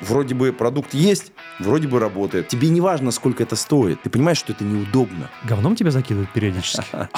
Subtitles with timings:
[0.00, 2.48] вроде бы продукт есть, вроде бы работает.
[2.48, 4.02] Тебе не важно, сколько это стоит.
[4.02, 5.30] Ты понимаешь, что это неудобно.
[5.44, 6.84] Говном тебя закидывают периодически?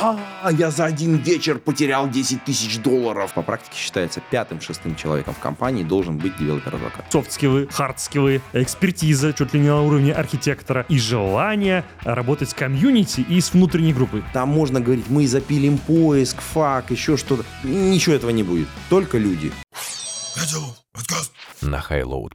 [0.43, 3.35] А, я за один вечер потерял 10 тысяч долларов.
[3.35, 7.05] По практике считается пятым-шестым человеком в компании должен быть developer advocate.
[7.11, 13.41] Софт-скиллы, хард-скиллы, экспертиза, чуть ли не на уровне архитектора и желание работать с комьюнити и
[13.41, 14.23] с внутренней группой.
[14.33, 17.45] Там можно говорить, мы запилим поиск, FAQ, еще что-то.
[17.65, 18.69] Ничего этого не будет.
[18.89, 19.53] Только люди.
[21.63, 22.31] На Highload++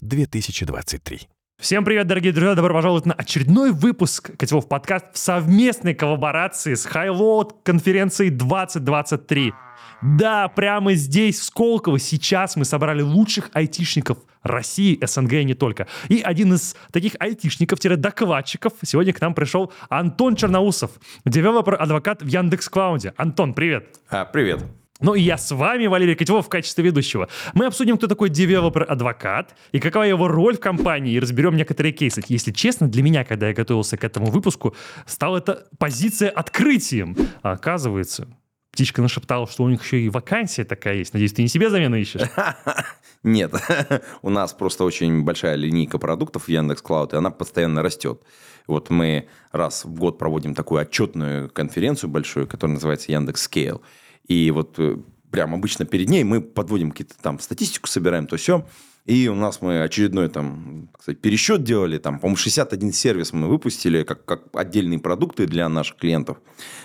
[0.00, 1.28] 2023.
[1.60, 2.54] Всем привет, дорогие друзья!
[2.54, 9.52] Добро пожаловать на очередной выпуск Котелов подкаст в совместной коллаборации с Highload конференцией 2023.
[10.02, 15.86] Да, прямо здесь, в Сколково, сейчас мы собрали лучших айтишников России, СНГ и не только.
[16.08, 20.90] И один из таких айтишников-докладчиков сегодня к нам пришел Антон Черноусов,
[21.24, 23.14] developer advocate в Yandex Cloud е.
[23.16, 23.98] Антон, привет!
[24.10, 24.64] А, привет.
[25.04, 27.28] Ну и я с вами, Валерий Котелов, в качестве ведущего.
[27.52, 31.92] Мы обсудим, кто такой developer advocate и какова его роль в компании, и разберем некоторые
[31.92, 32.22] кейсы.
[32.28, 37.18] Если честно, для меня, когда я готовился к этому выпуску, стала эта позиция открытием.
[37.42, 38.28] А оказывается,
[38.72, 41.12] птичка нашептала, что у них еще и вакансия такая есть.
[41.12, 42.22] Надеюсь, ты не себе замену ищешь?
[43.22, 43.52] Нет,
[44.22, 48.22] у нас просто очень большая линейка продуктов в Яндекс и она постоянно растет.
[48.66, 53.50] Вот мы раз в год проводим такую отчетную конференцию большую, которая называется Яндекс.
[54.26, 54.96] И вот э,
[55.30, 58.66] прям обычно перед ней мы подводим какие-то там статистику, собираем то все.
[59.04, 64.02] И у нас мы очередной там, кстати, пересчет делали, там, по-моему, 61 сервис мы выпустили
[64.02, 66.38] как, как отдельные продукты для наших клиентов.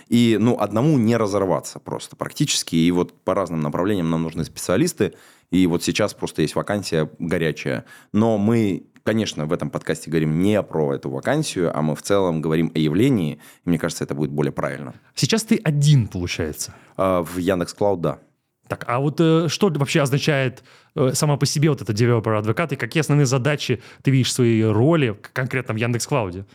[0.10, 2.76] И, ну, одному не разорваться просто практически.
[2.76, 5.14] И вот по разным направлениям нам нужны специалисты.
[5.50, 7.86] И вот сейчас просто есть вакансия горячая.
[8.12, 12.42] Но мы, конечно, в этом подкасте говорим не про эту вакансию, а мы в целом
[12.42, 13.40] говорим о явлении.
[13.66, 14.94] И мне кажется, это будет более правильно.
[15.16, 16.74] Сейчас ты один, получается.
[16.98, 18.20] А В Yandex Cloud, да.
[18.68, 20.64] Так, а вот э, что вообще означает
[20.96, 24.34] э, сама по себе вот это developer advocate, и какие основные задачи ты видишь в
[24.34, 26.46] своей роли конкретно в Yandex Cloud е?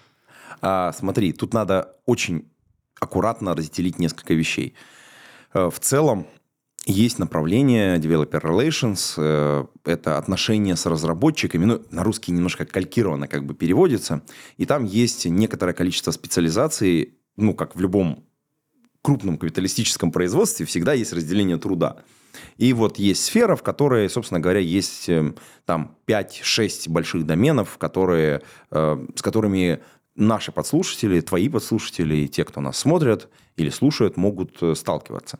[0.60, 2.48] А, смотри, тут надо очень
[3.00, 4.74] аккуратно разделить несколько вещей.
[5.54, 6.28] Э, В целом
[6.86, 13.44] есть направление Developer Relations, э, это отношения с разработчиками, ну, на русский немножко калькированно как
[13.46, 14.22] бы переводится,
[14.58, 18.24] и там есть некоторое количество специализаций, ну, как в любом
[19.02, 21.98] крупном капиталистическом производстве всегда есть разделение труда.
[22.56, 25.34] И вот есть сфера, в которой, собственно говоря, есть э,
[25.64, 29.80] там 5-6 больших доменов, которые, э, с которыми
[30.16, 35.38] наши подслушатели, твои подслушатели и те, кто нас смотрят или слушают, могут э, сталкиваться.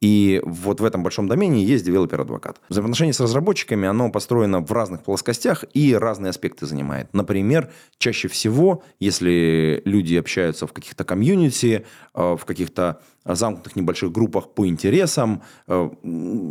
[0.00, 2.60] И вот в этом большом домене есть developer advocate.
[2.68, 7.12] Взаимоотношение с разработчиками, оно построено в разных плоскостях и разные аспекты занимает.
[7.12, 14.50] Например, чаще всего, если люди общаются в каких-то комьюнити, э, в каких-то замкнутых небольших группах
[14.50, 15.90] по интересам, э,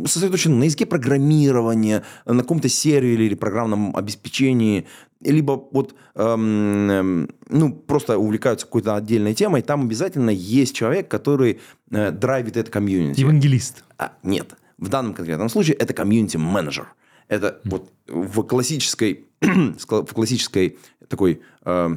[0.06, 4.86] сосредоточены на языке программирования, на каком-то сервере или программном обеспечении,
[5.20, 11.60] либо вот эм, эм, ну, просто увлекаются какой-то отдельной темой, там обязательно есть человек, который
[11.90, 13.20] э, драйвит это комьюнити.
[13.20, 13.84] Евангелист.
[13.98, 14.54] А, нет.
[14.78, 16.94] В данном конкретном случае это комьюнити-менеджер.
[17.28, 20.78] Это вот в классической, в классической
[21.08, 21.96] такой э,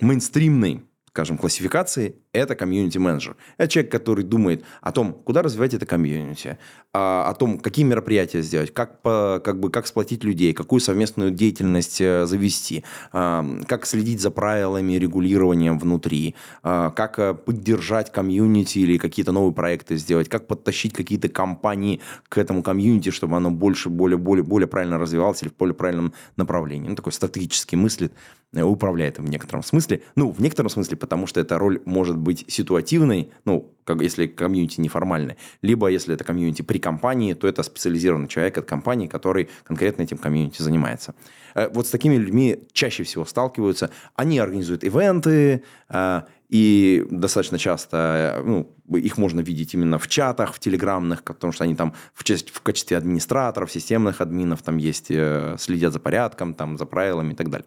[0.00, 3.36] мейнстримной, скажем, классификации это комьюнити-менеджер.
[3.58, 6.58] Это человек, который думает о том, куда развивать это комьюнити,
[6.92, 12.00] а, о том, какие мероприятия сделать, как, как, бы, как сплотить людей, какую совместную деятельность
[12.00, 18.96] э, завести, а, как следить за правилами регулированием внутри, а, как э, поддержать комьюнити или
[18.96, 24.18] какие-то новые проекты сделать, как подтащить какие-то компании к этому комьюнити, чтобы оно больше, более,
[24.18, 26.88] более, более правильно развивалось или в более правильном направлении.
[26.88, 28.12] Ну, такой стратегически мыслит,
[28.54, 30.02] э, управляет им в некотором смысле.
[30.16, 34.80] Ну, в некотором смысле, потому что эта роль может быть ситуативной, ну, как, если комьюнити
[34.80, 40.02] неформальное, либо если это комьюнити при компании, то это специализированный человек от компании, который конкретно
[40.02, 41.14] этим комьюнити занимается.
[41.54, 43.90] Э, Вот с такими людьми чаще всего сталкиваются.
[44.14, 46.22] Они организуют ивенты, э,
[46.52, 51.74] и достаточно часто ну, их можно видеть именно в чатах, в телеграмных, потому что они
[51.74, 56.84] там в, в качестве администраторов, системных админов там есть, э, следят за порядком, там, за
[56.84, 57.66] правилами и так далее.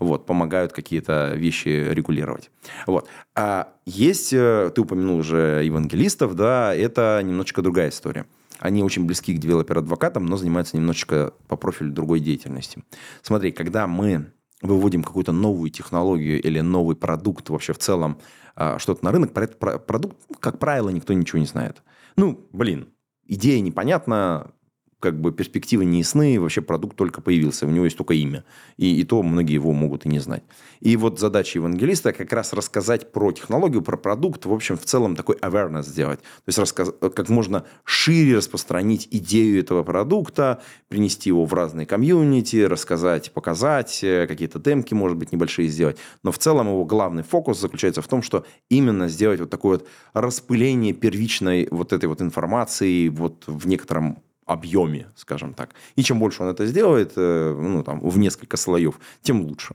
[0.00, 2.50] Вот, помогают какие-то вещи регулировать.
[2.86, 3.08] Вот.
[3.34, 8.26] А есть, э, ты упомянул уже евангелистов, да, это немножечко другая история.
[8.58, 12.84] Они очень близки к девелопер-адвокатам, но занимаются немножечко по профилю другой деятельности.
[13.22, 14.30] Смотри, когда мы
[14.62, 18.18] выводим какую-то новую технологию или новый продукт вообще в целом,
[18.56, 21.82] а, что-то на рынок, про этот про- продукт, как правило, никто ничего не знает.
[22.16, 22.92] Ну, блин,
[23.26, 24.52] идея непонятна,
[25.00, 28.44] как бы перспективы не ясны, вообще продукт только появился, у него есть только имя.
[28.76, 30.44] И, и то многие его могут и не знать.
[30.80, 35.16] И вот задача евангелиста как раз рассказать про технологию, про продукт, в общем, в целом
[35.16, 36.20] такой awareness сделать.
[36.20, 42.62] То есть рассказ, как можно шире распространить идею этого продукта, принести его в разные комьюнити,
[42.64, 45.96] рассказать, показать, э, какие-то демки, может быть, небольшие сделать.
[46.22, 49.88] Но в целом его главный фокус заключается в том, что именно сделать вот такое вот
[50.12, 55.74] распыление первичной вот этой вот информации вот в некотором объеме, скажем так.
[55.96, 59.74] И чем больше он это сделает, э, ну, там, в несколько слоев, тем лучше.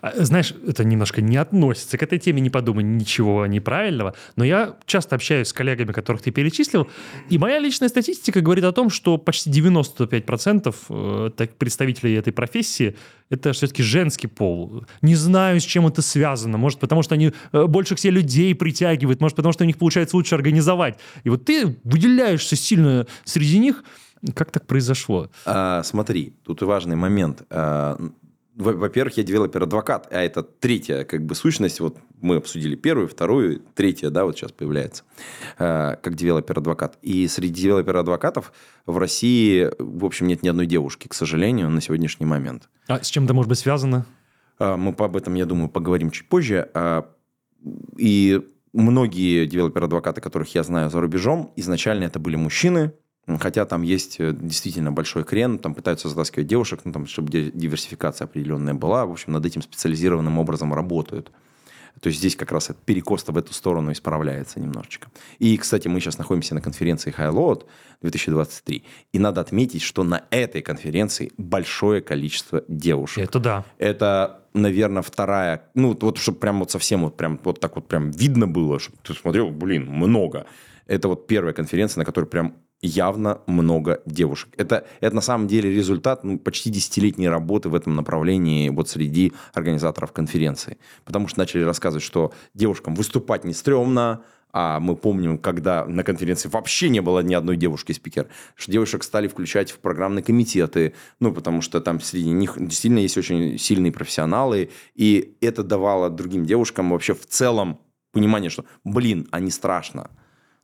[0.00, 4.76] А, знаешь, это немножко не относится к этой теме, не подумай ничего неправильного, но я
[4.86, 6.88] часто общаюсь с коллегами, которых ты перечислил,
[7.30, 12.96] и моя личная статистика говорит о том, что почти 95% э, представителей этой профессии
[13.30, 14.84] это все-таки женский пол.
[15.00, 16.58] Не знаю, с чем это связано.
[16.58, 19.78] Может, потому что они э, больше к себе людей притягивают, может, потому что у них
[19.78, 20.98] получается лучше организовать.
[21.24, 23.84] И вот ты выделяешься сильно среди них.
[24.34, 25.30] Как так произошло?
[25.46, 27.42] А, смотри, тут важный момент.
[27.50, 27.98] А,
[28.54, 31.80] во-первых, я developer advocate, а это третья как бы сущность.
[31.80, 35.04] Вот мы обсудили первую, вторую, третья, да, вот сейчас появляется,
[35.58, 36.98] э, как developer advocate.
[37.02, 38.52] И среди developer advocate ов
[38.86, 42.68] в России, в общем, нет ни одной девушки, к сожалению, на сегодняшний момент.
[42.88, 44.06] А с чем это может быть связано?
[44.58, 46.70] Э, мы об этом, я думаю, поговорим чуть позже.
[46.74, 47.02] Э,
[47.96, 48.40] и
[48.72, 52.92] многие девелопер-адвокаты, которых я знаю за рубежом, изначально это были мужчины,
[53.38, 58.24] Хотя там есть э, действительно большой крен, там пытаются затаскивать девушек, ну, там, чтобы диверсификация
[58.24, 59.06] определенная была.
[59.06, 61.30] В общем, над этим специализированным образом работают.
[62.00, 65.08] То есть здесь как раз перекос в эту сторону исправляется немножечко.
[65.38, 67.66] И, кстати, мы сейчас находимся на конференции High Load
[68.00, 68.82] 2023.
[69.12, 73.22] И надо отметить, что на этой конференции большое количество девушек.
[73.22, 73.64] Это да.
[73.78, 78.10] Это, наверное, вторая, ну, вот чтобы прям вот совсем вот прям вот так вот прям
[78.10, 80.46] видно было, чтобы ты смотрел, блин, много.
[80.88, 84.50] Это вот первая конференция, на которой прям явно много девушек.
[84.56, 89.32] Это, это на самом деле результат ну, почти десятилетней работы в этом направлении вот среди
[89.54, 90.78] организаторов конференции.
[91.04, 96.48] Потому что начали рассказывать, что девушкам выступать не стрёмно, а мы помним, когда на конференции
[96.48, 101.62] вообще не было ни одной девушки-спикер, что девушек стали включать в программные комитеты, ну, потому
[101.62, 107.14] что там среди них действительно есть очень сильные профессионалы, и это давало другим девушкам вообще
[107.14, 107.80] в целом
[108.12, 110.10] понимание, что, блин, а не страшно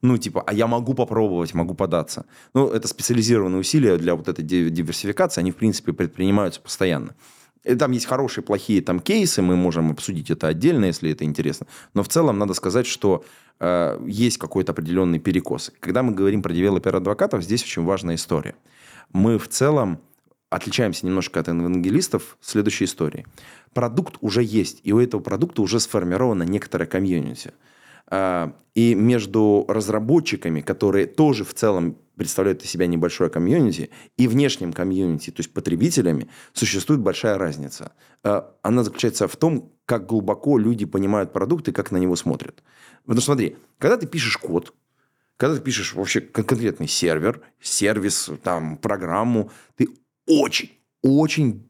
[0.00, 2.26] ну, типа, а я могу попробовать, могу податься.
[2.54, 7.14] Ну, это специализированные усилия для вот этой диверсификации, они, в принципе, предпринимаются постоянно.
[7.64, 11.66] И там есть хорошие, плохие там кейсы, мы можем обсудить это отдельно, если это интересно.
[11.94, 13.24] Но в целом надо сказать, что
[13.58, 15.72] э, есть какой-то определенный перекос.
[15.80, 18.54] Когда мы говорим про developer advocate ов, здесь очень важная история.
[19.12, 19.98] Мы в целом
[20.48, 23.26] отличаемся немножко от евангелистов следующей истории.
[23.74, 27.52] Продукт уже есть, и у этого продукта уже сформирована некоторая комьюнити–
[28.10, 35.30] и между разработчиками, которые тоже в целом представляют из себя небольшое комьюнити, и внешним комьюнити,
[35.30, 37.92] то есть потребителями, существует большая разница.
[38.24, 42.62] А, она заключается в том, как глубоко люди понимают продукт и как на него смотрят.
[43.02, 44.74] Потому что смотри, когда ты пишешь код,
[45.36, 49.88] когда ты пишешь вообще конкретный сервер, сервис, там, программу, ты
[50.26, 50.72] очень,
[51.02, 51.68] очень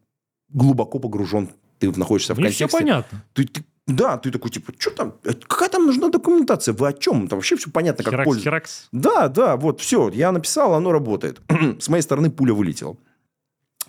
[0.49, 2.67] глубоко погружен, ты находишься в Мне контексте.
[2.67, 3.25] все понятно.
[3.35, 6.93] Ты, ты да, ты такой, типа, что там, э, какая там нужна документация, вы о
[6.93, 7.27] чем?
[7.27, 8.51] Там вообще все понятно, как Херакс, пользоваться.
[8.51, 8.89] херакс.
[8.93, 11.41] Да, да, вот, все, я написал, оно работает.
[11.81, 12.99] С моей стороны пуля вылетела.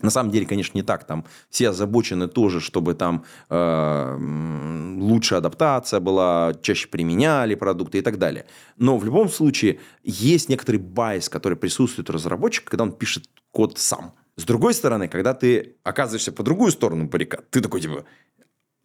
[0.01, 1.03] На самом деле, конечно, не так.
[1.03, 4.17] Там все озабочены тоже, чтобы там э,
[4.97, 8.45] лучше адаптация была, чаще применяли продукты и так далее.
[8.77, 13.77] Но в любом случае есть некоторый bias, который присутствует у разработчика, когда он пишет код
[13.77, 14.13] сам.
[14.37, 18.05] С другой стороны, когда ты оказываешься по другую сторону баррикад, ты такой типа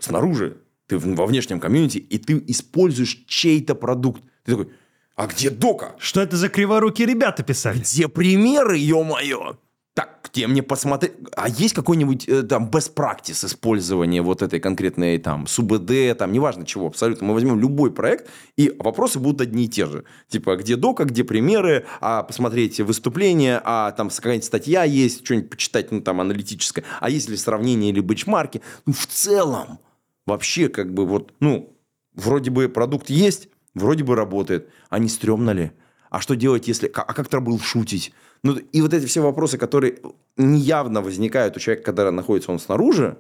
[0.00, 0.56] снаружи
[0.87, 4.23] ты во внешнем комьюнити, и ты используешь чей-то продукт.
[4.45, 4.69] Ты такой,
[5.17, 5.95] а где дока?
[5.99, 7.79] Что это за криворукие ребята писали?
[7.79, 9.57] Где примеры, ё-моё?
[9.95, 11.12] Так, где мне посмотреть?
[11.37, 16.67] А есть какой-нибудь э, там best practice использования вот этой конкретной там СУБД, там неважно
[16.67, 17.29] чего, абсолютно.
[17.29, 20.05] Мы возьмем любой проект, и вопросы будут одни и те же.
[20.29, 25.93] Типа, где дока, где примеры, а посмотреть выступления, а там какая-нибудь статья есть, что-нибудь почитать,
[25.93, 28.62] ну там аналитическое, а есть ли сравнение или бенчмарки.
[28.87, 29.79] Ну, в целом,
[30.26, 31.76] вообще как бы вот, ну,
[32.14, 35.73] вроде бы продукт есть, вроде бы работает, а не стрёмно ли?
[36.11, 36.90] А что делать, если...
[36.95, 38.12] А как был шутить?
[38.45, 39.99] Ну, и вот эти все вопросы, которые
[40.37, 43.19] неявно возникают у человека, когда находится он снаружи,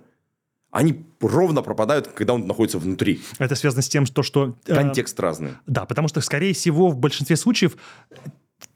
[0.70, 3.20] они ровно пропадают, когда он находится внутри.
[3.38, 4.22] Это связано с тем, что...
[4.22, 5.52] что э, Контекст разный.
[5.66, 7.76] Да, потому что, скорее всего, в большинстве случаев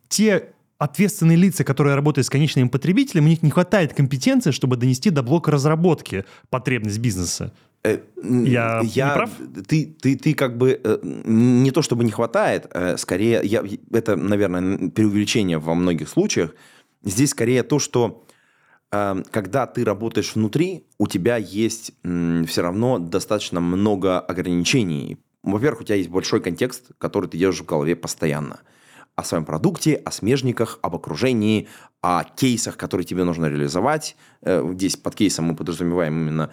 [0.09, 5.11] те ответственные лица, которые работают с конечными потребителями, у них не хватает компетенции, чтобы донести
[5.11, 7.53] до блока разработки потребность бизнеса.
[7.85, 9.31] Э, я, я не прав?
[9.67, 14.17] Ты, ты, ты как бы э, не то чтобы не хватает, э, скорее, я, это,
[14.17, 16.55] наверное, преувеличение во многих случаях.
[17.03, 18.25] Здесь скорее то, что
[18.91, 25.19] когда ты работаешь внутри, у тебя есть все равно достаточно много ограничений.
[25.43, 28.61] Во-первых, у тебя есть большой контекст, который ты держишь в голове постоянно.
[29.15, 31.69] О своем продукте, о смежниках, об окружении,
[32.01, 34.17] о кейсах, которые тебе нужно реализовать.
[34.43, 36.51] Здесь под кейсом мы подразумеваем именно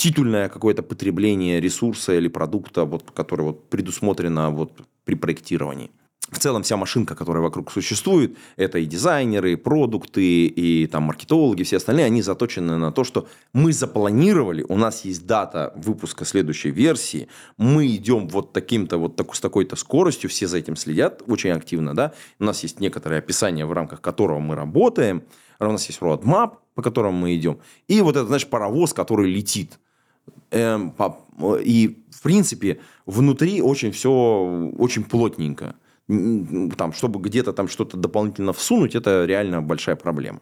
[0.00, 4.72] титульное какое-то потребление ресурса или продукта, вот, которое вот предусмотрено вот
[5.04, 5.90] при проектировании.
[6.30, 11.64] В целом вся машинка, которая вокруг существует, это и дизайнеры, и продукты, и там маркетологи,
[11.64, 16.70] все остальные, они заточены на то, что мы запланировали, у нас есть дата выпуска следующей
[16.70, 17.28] версии,
[17.58, 21.94] мы идем вот таким-то, вот так, с такой-то скоростью, все за этим следят очень активно,
[21.94, 25.24] да, у нас есть некоторое описание, в рамках которого мы работаем,
[25.58, 29.78] у нас есть roadmap, по которому мы идем, и вот это, знаешь, паровоз, который летит.
[30.50, 30.94] Эм,
[31.62, 34.10] и, в принципе, внутри очень все
[34.78, 35.74] очень плотненько.
[36.76, 40.40] Там, чтобы где-то там что-то дополнительно всунуть, это реально большая проблема.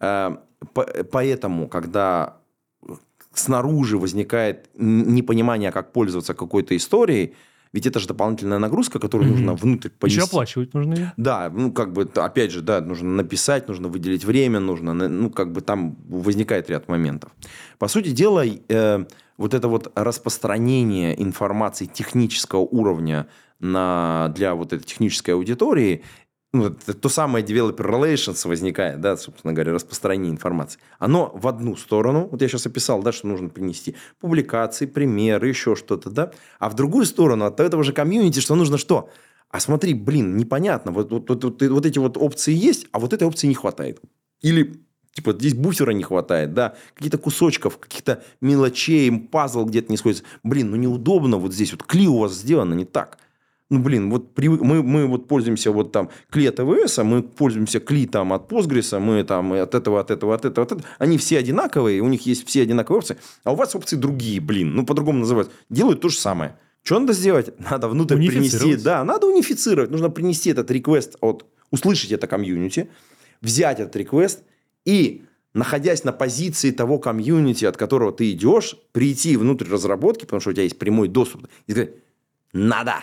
[0.00, 0.36] Э,
[0.72, 2.36] по- Поэтому, когда
[3.32, 7.34] снаружи возникает непонимание, как пользоваться какой-то историей,
[7.74, 9.34] ведь это же дополнительная нагрузка, которую Мгм.
[9.34, 10.20] нужно внутрь понести.
[10.20, 11.12] Еще оплачивать нужно ее.
[11.16, 15.50] Да, ну, как бы, опять же, да, нужно написать, нужно выделить время, нужно, ну, как
[15.50, 17.32] бы там возникает ряд моментов.
[17.80, 19.04] По сути дела, э,
[19.36, 23.26] вот это вот распространение информации технического уровня
[23.58, 26.02] на, для вот этой технической аудитории,
[26.54, 30.80] ну, то самое developer relations возникает, да, собственно говоря, распространение информации.
[30.98, 35.74] Оно в одну сторону, вот я сейчас описал, да, что нужно принести публикации, примеры, еще
[35.74, 39.10] что-то, да, а в другую сторону от этого же комьюнити, что нужно что?
[39.50, 43.12] А смотри, блин, непонятно, вот, вот, вот, вот, вот эти вот опции есть, а вот
[43.12, 44.00] этой опции не хватает.
[44.40, 44.80] Или
[45.14, 50.24] Типа здесь буфера не хватает, да, каких-то кусочков, каких-то мелочей, пазл где-то не сходится.
[50.42, 53.18] Блин, ну неудобно вот здесь вот кли у вас сделано не так.
[53.70, 57.80] Ну, блин, вот привык- мы, мы вот пользуемся вот там кли от AWS, мы пользуемся
[57.80, 60.88] кли там от Postgres, мы там от этого, от этого, от этого, от этого.
[60.98, 64.74] Они все одинаковые, у них есть все одинаковые опции, а у вас опции другие, блин,
[64.74, 65.50] ну, по-другому называют.
[65.70, 66.58] Делают то же самое.
[66.82, 67.58] Что надо сделать?
[67.70, 69.90] Надо внутрь принести, да, надо унифицировать.
[69.90, 72.90] Нужно принести этот реквест от, услышать это комьюнити,
[73.40, 74.42] взять этот request
[74.84, 80.50] и, находясь на позиции того комьюнити, от которого ты идешь, прийти внутрь разработки, потому что
[80.50, 81.92] у тебя есть прямой доступ, и сказать,
[82.52, 82.96] надо,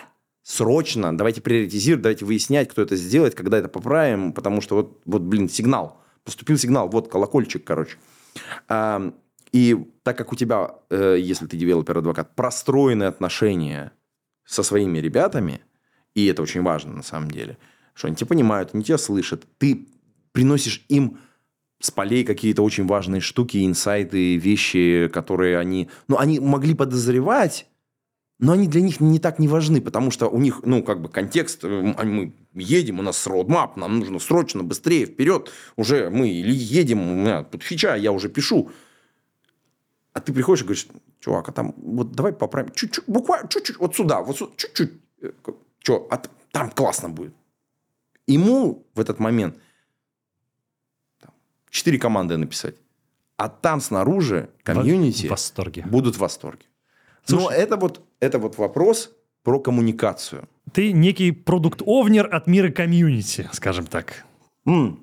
[0.43, 5.21] срочно, давайте приоритизировать, давайте выяснять, кто это сделает, когда это поправим, потому что вот, вот
[5.21, 7.97] блин, сигнал, поступил сигнал, вот колокольчик, короче.
[9.51, 13.91] И так как у тебя, э, если ты developer advocate, простроены отношения
[14.45, 15.61] со своими ребятами,
[16.15, 17.57] и это очень важно на самом деле,
[17.93, 19.89] что они тебя понимают, они тебя слышат, ты
[20.31, 21.19] приносишь им
[21.81, 25.89] с полей какие-то очень важные штуки, инсайты, вещи, которые они...
[26.07, 27.67] Ну, они могли подозревать,
[28.41, 31.07] но они для них не так не важны, потому что у них, ну, как бы
[31.09, 36.27] контекст, э, а мы едем, у нас roadmap, нам нужно срочно, быстрее, вперед, уже мы
[36.27, 38.71] или едем, у меня тут фича, я уже пишу.
[40.13, 40.87] А ты приходишь и говоришь,
[41.19, 44.91] чувак, а там, вот давай поправим, чуть-чуть, буквально, чуть-чуть, вот сюда, вот сюда, чуть-чуть.
[45.79, 46.21] Что, а
[46.51, 47.33] там классно будет.
[48.27, 49.55] Ему в этот момент
[51.69, 52.75] четыре команды написать.
[53.37, 55.83] А там снаружи комьюнити В восторге.
[55.87, 56.65] будут в восторге.
[57.29, 59.11] Но Слушай- это вот, это вот вопрос
[59.43, 60.47] про коммуникацию.
[60.71, 64.23] Ты некий продукт-овнер от мира комьюнити, скажем так.
[64.65, 64.99] М.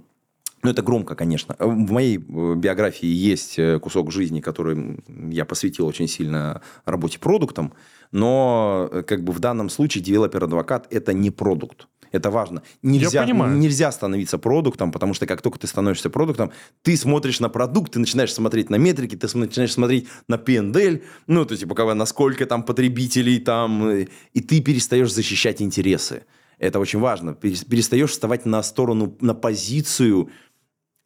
[0.63, 1.55] Ну, это громко, конечно.
[1.59, 4.99] В моей э, биографии есть э, кусок жизни, который
[5.31, 7.73] я посвятил очень сильно работе продуктом,
[8.11, 11.87] но э, как бы в данном случае developer advocate– это не продукт.
[12.13, 12.63] Это важно.
[12.83, 13.57] Нельзя, понимаю.
[13.57, 17.99] нельзя становиться продуктом, потому что как только ты становишься продуктом, ты смотришь на продукт, ты
[17.99, 22.63] начинаешь смотреть на метрики, ты начинаешь смотреть на P&L, ну, то есть, типа, насколько там
[22.63, 26.25] потребителей там, э, и ты перестаешь защищать интересы.
[26.59, 27.31] Это очень важно.
[27.31, 30.31] Перес- Перестаешь вставать на сторону, на позицию.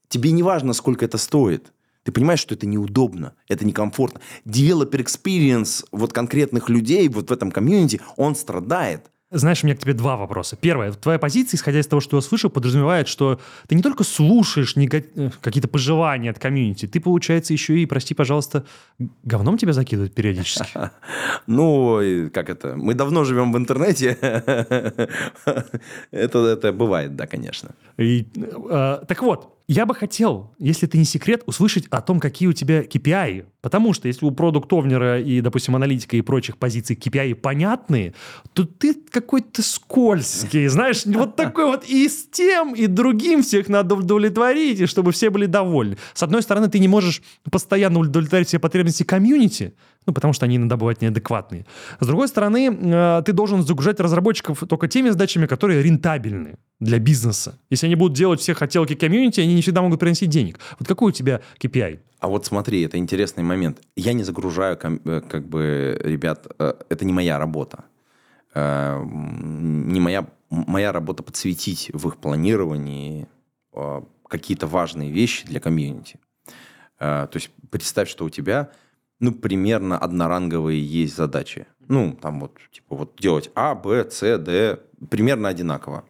[0.08, 1.72] Тебе не важно, сколько это стоит.
[2.04, 4.20] Ты понимаешь, что это неудобно, это некомфортно.
[4.44, 9.10] Developer experience вот конкретных людей вот в этом комьюнити, он страдает.
[9.32, 10.56] Знаешь, у меня к тебе два вопроса.
[10.60, 10.92] Первое.
[10.92, 15.04] Твоя позиция, исходя из того, что я слышал, подразумевает, что ты не только слушаешь нега-
[15.16, 18.64] э, какие-то пожелания от комьюнити, ты, получается, еще и, прости, пожалуйста,
[19.24, 20.68] говном тебя закидывают периодически.
[21.46, 22.76] Ну, как это?
[22.76, 24.16] Мы давно живем в интернете.
[26.10, 27.70] Это, бывает, да, конечно.
[27.98, 32.48] И, э, так вот, я бы хотел, если это не секрет, услышать о том, какие
[32.48, 33.46] у тебя KPI.
[33.60, 38.14] Потому что если у продуктовнера и, допустим, аналитика и прочих позиций KPI понятные,
[38.52, 43.94] то ты какой-то скользкий, знаешь, вот такой вот и с тем, и другим всех надо
[43.94, 45.96] удовлетворить, и чтобы все были довольны.
[46.14, 49.74] С одной стороны, ты не можешь постоянно удовлетворить все потребности комьюнити,
[50.06, 51.64] Ну, потому что они иногда бывают неадекватные.
[52.00, 57.58] С другой стороны, э, ты должен загружать разработчиков только теми задачами, которые рентабельны для бизнеса.
[57.70, 60.58] Если они будут делать все хотелки комьюнити, они не всегда могут приносить денег.
[60.78, 62.00] Вот какой у тебя KPI?
[62.18, 63.78] А вот смотри, это интересный момент.
[63.96, 67.84] Я не загружаю, э, как бы, ребят, э, это не моя работа.
[68.54, 73.26] Не моя, моя работа подсветить в их планировании
[74.28, 76.18] какие-то важные вещи для комьюнити.
[76.98, 78.68] То есть представь, что у тебя
[79.22, 81.66] ну, примерно одноранговые есть задачи.
[81.86, 86.04] Ну, там вот, типа, вот делать А, Б, С, Д, примерно одинаково.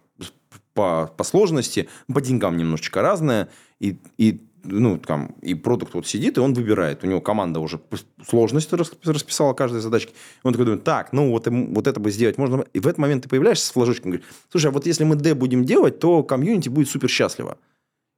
[0.73, 3.50] По, по сложности, по деньгам немножечко разное,
[3.81, 7.04] и, и ну, там, и продукт вот сидит, и он выбирает.
[7.04, 7.78] У него команда уже
[8.26, 10.14] сложность расписала каждой задачки.
[10.42, 12.64] Он такой думает, так, ну, вот, вот это бы сделать можно.
[12.73, 15.35] И в этот момент ты появляешься с флажочком говоришь, слушай, а вот если мы D
[15.35, 17.59] будем делать, то комьюнити будет супер счастливо.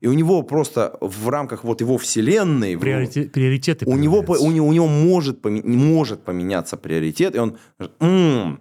[0.04, 2.76] И у него просто в рамках вот его вселенной...
[2.76, 7.56] Приоритет, приоритеты у него, у, него, у него может, может поменяться приоритет, и он...
[8.00, 8.60] М-м".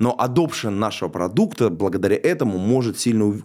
[0.00, 3.40] Но adoption нашего продукта благодаря этому может сильно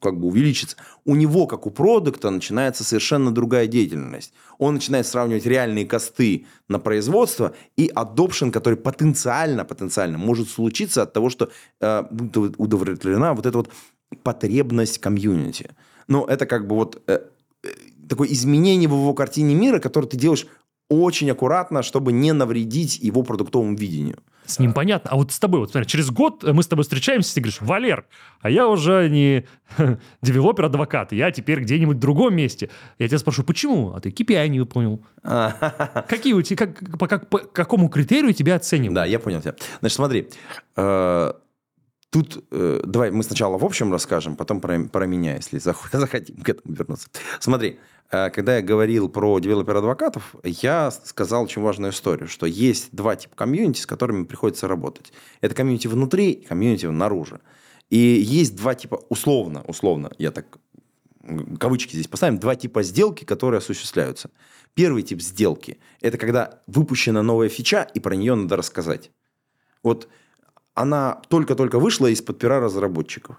[0.00, 0.78] как бы увеличиться.
[1.04, 4.32] У него, как у продукта, начинается совершенно другая деятельность.
[4.58, 11.12] Он начинает сравнивать реальные косты на производство и adoption, который потенциально, потенциально может случиться от
[11.12, 11.50] того, что
[11.82, 13.68] э, будет удовлетворена вот эта вот
[14.22, 15.68] потребность community.
[16.08, 17.20] Но это как бы вот э,
[17.62, 17.68] э,
[18.08, 20.46] такое изменение в его картине мира, которое ты делаешь
[20.88, 24.18] очень аккуратно, чтобы не навредить его продуктовому видению.
[24.44, 25.10] С ним понятно.
[25.10, 27.60] А вот с тобой, вот смотри, через год мы с тобой встречаемся, и ты говоришь,
[27.60, 28.04] Валер,
[28.40, 29.46] а я уже не
[30.22, 32.68] developer advocate, я теперь где-нибудь в другом месте.
[32.98, 33.94] Я тебя спрошу, почему?
[33.94, 35.02] А ты KPI не выполнил.
[35.22, 38.94] Какие у тебя, как, по, как, по какому критерию тебя оценивают?
[38.94, 39.54] Да, я понял тебя.
[39.80, 40.28] Значит, смотри,
[40.76, 41.32] э,
[42.12, 46.48] Тут э, давай мы сначала в общем расскажем, потом про, про меня, если захотим к
[46.50, 47.08] этому вернуться.
[47.40, 47.78] Смотри,
[48.10, 53.16] э, когда я говорил про developer advocate-ов, я сказал очень важную историю, что есть два
[53.16, 55.10] типа community, с которыми приходится работать.
[55.40, 57.40] Это community внутри и community наружу.
[57.88, 60.58] И есть два типа, условно, условно, я так
[61.58, 64.30] кавычки здесь поставим, два типа сделки, которые осуществляются.
[64.74, 69.10] Первый тип сделки– это когда выпущена новая фича, и про нее надо рассказать.
[69.82, 70.08] Вот
[70.74, 73.36] она только-только вышла из-под пера разработчиков.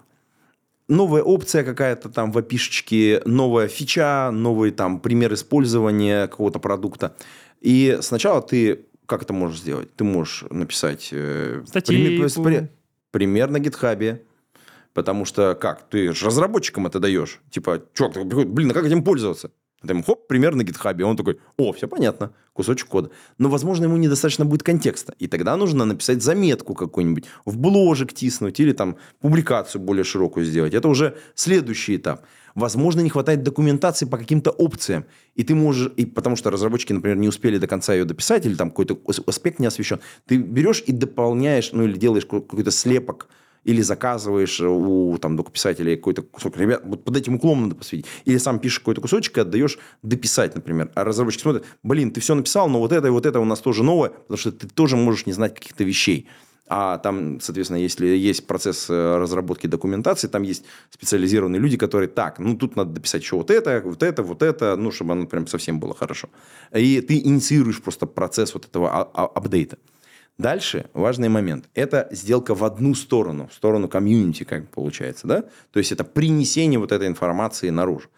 [0.86, 7.16] Новая опция какая-то там в опишечке, новая фича, новый там пример использования какого-то продукта.
[7.60, 9.94] И сначала ты как это можешь сделать?
[9.96, 12.68] Ты можешь написать э, пример, пример,
[13.10, 14.24] пример на гитхабе,
[14.92, 15.88] потому что как?
[15.88, 17.40] Ты же разработчикам это даешь.
[17.50, 19.50] Типа, чувак, блин, а как этим пользоваться?
[19.86, 21.04] Там, хоп, пример на гитхабе.
[21.04, 23.10] Он такой, о, все понятно, кусочек кода.
[23.38, 25.14] Но, возможно, ему недостаточно будет контекста.
[25.18, 30.74] И тогда нужно написать заметку какую-нибудь, в бложек тиснуть или там публикацию более широкую сделать.
[30.74, 32.24] Это уже следующий этап.
[32.54, 35.06] Возможно, не хватает документации по каким-то опциям.
[35.34, 38.54] И ты можешь, и потому что разработчики, например, не успели до конца ее дописать, или
[38.54, 43.28] там какой-то аспект не освещен, ты берешь и дополняешь, ну или делаешь какой-то слепок
[43.64, 46.56] или заказываешь у там, докуписателей какой-то кусок.
[46.56, 48.06] Ребят, вот под этим уклом надо посвятить.
[48.24, 50.90] Или сам пишешь какой-то кусочек и отдаешь дописать, например.
[50.94, 53.60] А разработчик смотрит, блин, ты все написал, но вот это и вот это у нас
[53.60, 56.28] тоже новое, потому что ты тоже можешь не знать каких-то вещей.
[56.66, 62.38] А там, соответственно, если есть процесс э, разработки документации, там есть специализированные люди, которые так,
[62.38, 65.46] ну тут надо дописать еще вот это, вот это, вот это, ну чтобы оно прям
[65.46, 66.30] совсем было хорошо.
[66.72, 69.76] И ты инициируешь просто процесс вот этого а, а, апдейта.
[70.38, 71.68] Дальше важный момент.
[71.74, 75.44] Это сделка в одну сторону, в сторону комьюнити, как получается, да?
[75.70, 78.08] То есть, это принесение вот этой информации наружу.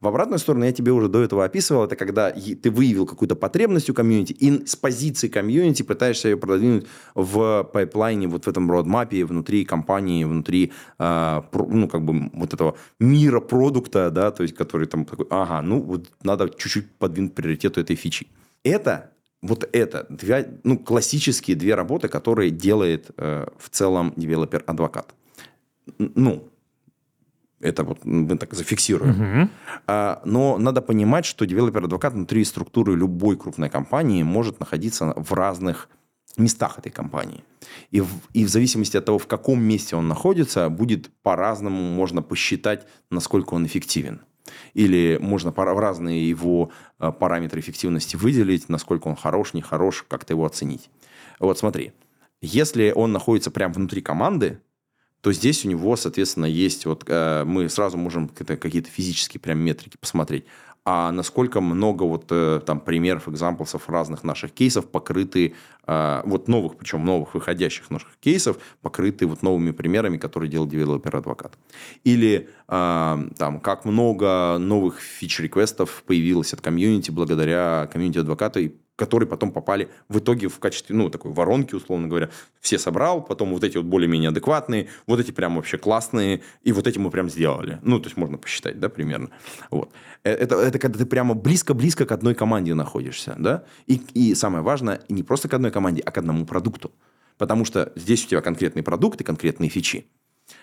[0.00, 3.88] В обратную сторону я тебе уже до этого описывал, это когда ты выявил какую-то потребность
[3.88, 9.24] у комьюнити и с позиции комьюнити пытаешься ее продвинуть в pipeline-е, вот в этом roadmap-е,
[9.24, 14.86] внутри компании, внутри, э, ну, как бы вот этого мира продукта, да, то есть, который
[14.86, 18.28] там такой, ага, ну, вот надо чуть-чуть подвинуть приоритету этой фичи.
[18.64, 19.12] Это
[19.42, 25.14] вот это две, ну, классические две работы, которые делает э, в целом developer advocate.
[25.98, 26.48] Ну,
[27.60, 29.10] это вот мы так зафиксируем.
[29.20, 29.50] Угу.
[29.86, 35.32] А, но надо понимать, что developer advocate внутри структуры любой крупной компании может находиться в
[35.32, 35.88] разных
[36.36, 37.42] местах этой компании.
[37.90, 42.22] И в, и в зависимости от того, в каком месте он находится, будет по-разному можно
[42.22, 44.20] посчитать, насколько он эффективен.
[44.74, 50.44] Или можно в разные его э, параметры эффективности выделить, насколько он хорош, нехорош, как-то его
[50.44, 50.90] оценить.
[51.38, 51.92] Вот смотри,
[52.40, 54.60] если он находится прямо внутри команды,
[55.20, 59.96] то здесь у него, соответственно, есть вот э, мы сразу можем какие-то физические прям метрики
[59.96, 60.44] посмотреть
[60.88, 66.76] а насколько много вот э, там примеров, экзамплсов разных наших кейсов покрыты, э, вот новых,
[66.76, 71.58] причем новых выходящих наших кейсов, покрыты вот новыми примерами, которые делал developer advocate.
[72.04, 78.76] Или э, там, как много новых feature request-ов появилось от community благодаря community advocate-а, и
[78.96, 82.30] которые потом попали в итоге в качестве, ну, такой воронки, условно говоря.
[82.60, 86.86] Все собрал, потом вот эти вот более-менее адекватные, вот эти прям вообще классные, и вот
[86.86, 87.78] эти мы прям сделали.
[87.82, 89.28] Ну, то есть можно посчитать, да, примерно.
[89.70, 89.90] Вот.
[90.24, 94.64] Э, это, это когда ты прямо близко-близко к одной команде находишься, да, и, и самое
[94.64, 96.90] важное, не просто к одной команде, а к одному продукту.
[97.38, 100.06] Потому что здесь у тебя конкретный продукт и конкретные фичи.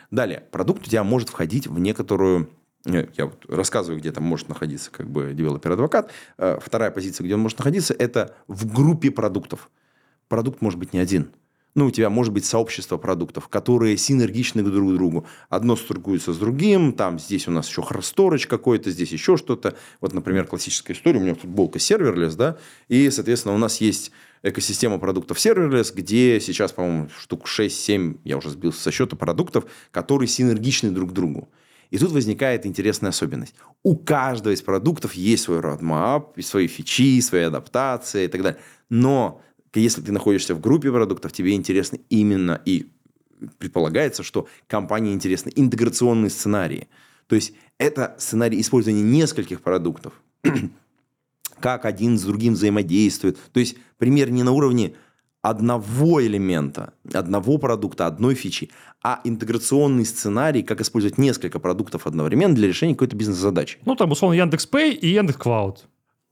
[0.10, 2.50] Далее, продукт у тебя может входить в некоторую
[2.86, 6.12] я вот рассказываю, где там может находиться как бы девелопер-адвокат.
[6.38, 9.70] Э, вторая позиция, где он может находиться, это в группе продуктов.
[10.28, 11.32] Продукт может быть не один.
[11.76, 15.26] Ну, у тебя может быть сообщество продуктов, которые синергичны друг к другу.
[15.50, 19.76] Одно сторгуется с другим, там здесь у нас еще хорсторож какой-то, здесь еще что-то.
[20.00, 22.58] Вот, например, классическая история, у меня футболка серверлес, да,
[22.90, 24.12] и, соответственно, у нас есть
[24.44, 30.28] экосистема продуктов serverless, где сейчас, по-моему, штук 6-7, я уже сбился со счета продуктов, которые
[30.28, 31.50] синергичны друг к другу.
[31.94, 33.54] И тут возникает интересная особенность.
[33.84, 38.60] У каждого из продуктов есть свой roadmap, свои фичи, свои адаптации и так далее.
[38.90, 39.44] Но
[39.76, 42.88] если ты находишься в группе продуктов, тебе интересны именно и
[43.60, 46.88] предполагается, что компании интересны интеграционные сценарии.
[47.28, 50.14] То есть это сценарий использования нескольких продуктов,
[51.60, 53.38] как один с другим взаимодействует.
[53.52, 54.96] То есть пример не на уровне
[55.44, 58.72] одного элемента, одного продукта, одной фичи,
[59.04, 63.78] а интеграционный сценарий, как использовать несколько продуктов одновременно для решения какой-то бизнес-задачи.
[63.86, 65.86] Ну, там, условно, Яндекс Pay и Яндекс Клауд.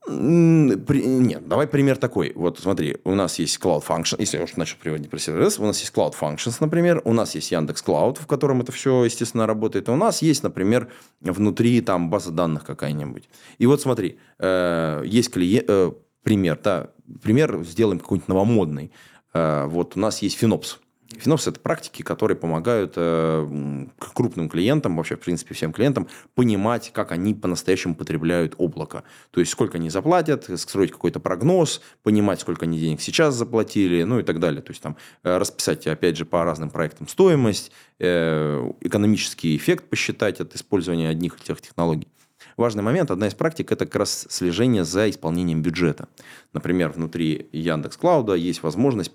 [0.08, 2.32] Нет, давай пример такой.
[2.34, 5.62] Вот смотри, у нас есть Cloud Function, если я уже начал приводить про сервис, у
[5.62, 9.46] нас есть Cloud Functions, например, у нас есть Яндекс Cloud, в котором это все, естественно,
[9.46, 10.88] работает, и у нас есть, например,
[11.20, 13.28] внутри там база данных какая-нибудь.
[13.58, 16.90] И вот смотри, э, есть клиент, э, пример, да,
[17.22, 18.92] пример сделаем какой-нибудь новомодный.
[19.34, 20.78] Э, вот у нас есть Финопс.
[21.18, 27.12] Финопс– это практики, которые помогают э, крупным клиентам, вообще, в принципе, всем клиентам, понимать, как
[27.12, 29.04] они по-настоящему потребляют облако.
[29.30, 34.20] То есть, сколько они заплатят, строить какой-то прогноз, понимать, сколько они денег сейчас заплатили, ну
[34.20, 34.62] и так далее.
[34.62, 40.56] То есть, там, э, расписать, опять же, по разным проектам стоимость, экономический эффект посчитать от
[40.56, 42.08] использования одних и тех технологий.
[42.56, 46.08] Важный момент, одна из практик, это как раз слежение за исполнением бюджета.
[46.52, 49.12] Например, внутри Яндекс Клауда есть возможность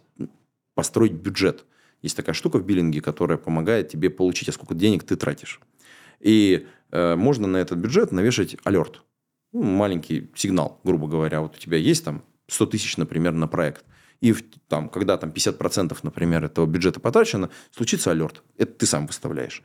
[0.76, 1.66] построить бюджет.
[2.02, 5.60] Есть такая штука в биллинге, которая помогает тебе получить, а сколько денег ты тратишь.
[6.20, 9.02] И э, можно на этот бюджет навешать алерт.
[9.54, 11.42] Ну, маленький сигнал, грубо говоря.
[11.42, 13.86] Вот у тебя есть там 100 тысяч, например, на проект.
[14.22, 14.34] И
[14.68, 18.44] там, когда там 50%, например, этого бюджета потрачено, случится алерт.
[18.58, 19.64] Это ты сам выставляешь.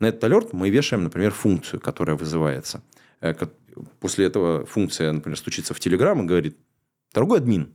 [0.00, 2.82] На этот алерт мы вешаем, например, функцию, которая вызывается.
[3.22, 3.34] Э,
[4.00, 6.58] после этого функция, например, стучится в Телеграм и говорит,
[7.14, 7.74] дорогой админ,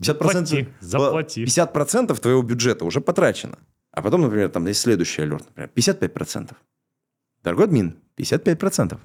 [0.00, 1.44] 50%, заплати, заплати.
[1.44, 3.58] 50% твоего бюджета уже потрачено.
[3.92, 6.54] А потом, например, там есть следующий алерт, например, 55%.
[7.42, 8.98] Дорогой админ, 55%.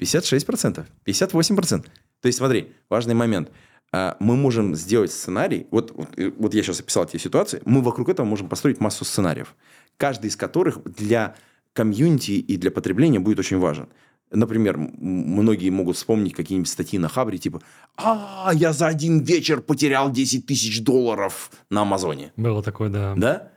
[0.00, 1.82] 56%, 58%.
[2.20, 3.50] То есть, смотри, важный момент.
[3.90, 8.08] А, мы можем сделать сценарий, вот, вот, вот я сейчас описал тебе ситуации, мы вокруг
[8.08, 9.54] этого можем построить массу сценариев,
[9.96, 11.34] каждый из которых для
[11.72, 13.88] комьюнити и для потребления будет очень важен.
[14.30, 17.62] Например, многие могут вспомнить какие-нибудь статьи на Хабре, типа
[17.96, 22.32] «А, я за один вечер потерял 10 тысяч долларов на Амазоне».
[22.36, 23.14] Было такое, да.
[23.16, 23.52] Да?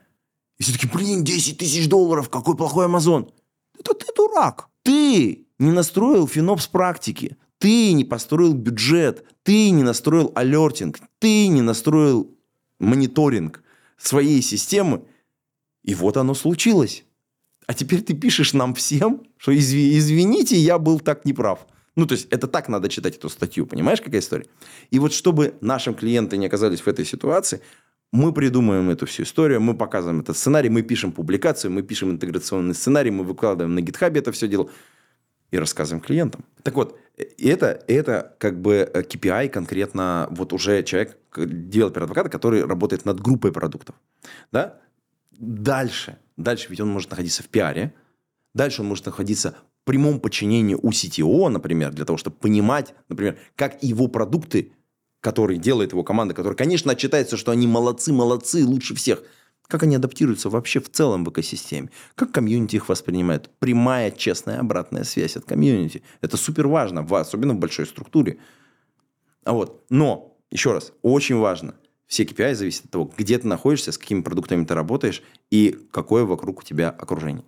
[0.58, 3.30] И все таки блин, 10 тысяч долларов, какой плохой Амазон.
[3.78, 4.68] Это ты дурак.
[4.82, 7.36] Ты не настроил финопс практики.
[7.58, 9.24] Ты не построил бюджет.
[9.42, 11.00] Ты не настроил алертинг.
[11.18, 12.34] Ты не настроил
[12.78, 13.62] мониторинг
[13.98, 15.04] своей системы.
[15.84, 17.04] И вот оно случилось
[17.66, 21.66] а теперь ты пишешь нам всем, что изви, извините, я был так неправ.
[21.96, 24.46] Ну, то есть, это так надо читать эту статью, понимаешь, какая история?
[24.92, 27.60] И вот чтобы нашим клиенты не оказались в этой ситуации,
[28.12, 32.74] мы придумываем эту всю историю, мы показываем этот сценарий, мы пишем публикацию, мы пишем интеграционный
[32.74, 34.70] сценарий, мы выкладываем на GitHub это все дело
[35.50, 36.44] и рассказываем клиентам.
[36.62, 43.04] Так вот, это, это как бы KPI конкретно вот уже человек, developer advocate-а, который работает
[43.04, 43.96] над группой продуктов.
[44.52, 44.78] Да?
[45.32, 47.92] Дальше Дальше ведь он может находиться в пиаре.
[48.54, 53.38] Дальше он может находиться в прямом подчинении у CTO, например, для того, чтобы понимать, например,
[53.56, 54.72] как его продукты,
[55.20, 59.22] которые делает его команда, которая, конечно, отчитается, что они молодцы, молодцы, лучше всех,
[59.66, 63.48] как они адаптируются вообще в целом в экосистеме, как community их воспринимает.
[63.58, 66.02] Прямая, честная обратная связь от community.
[66.20, 68.38] Это супер важно, особенно в большой структуре.
[69.44, 71.74] А вот, но, еще раз, очень важно,
[72.06, 76.24] все KPI зависят от того, где ты находишься, с какими продуктами ты работаешь и какое
[76.24, 77.44] вокруг у тебя окружение.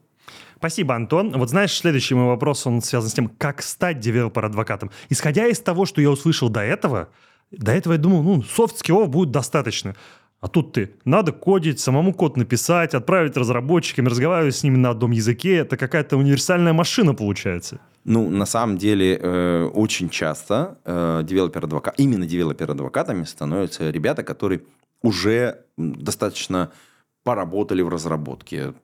[0.57, 1.33] Спасибо, Антон.
[1.33, 4.91] Вот знаешь, следующий мой вопрос, он связан с тем, как стать developer advocate-ом.
[5.11, 7.09] Исходя из того, что я услышал до этого,
[7.51, 9.95] до этого я думал, ну, soft skill-ов будет достаточно.
[10.41, 15.11] А тут ты, надо кодить, самому код написать, отправить разработчикам, разговаривать с ними на одном
[15.11, 15.57] языке.
[15.57, 17.81] Это какая-то универсальная машина получается.
[18.05, 24.23] Ну, на самом деле, э, очень часто э, developer advocate, именно developer advocate-ами становятся ребята,
[24.23, 24.61] которые
[25.01, 26.71] уже достаточно
[27.25, 28.75] поработали в разработке,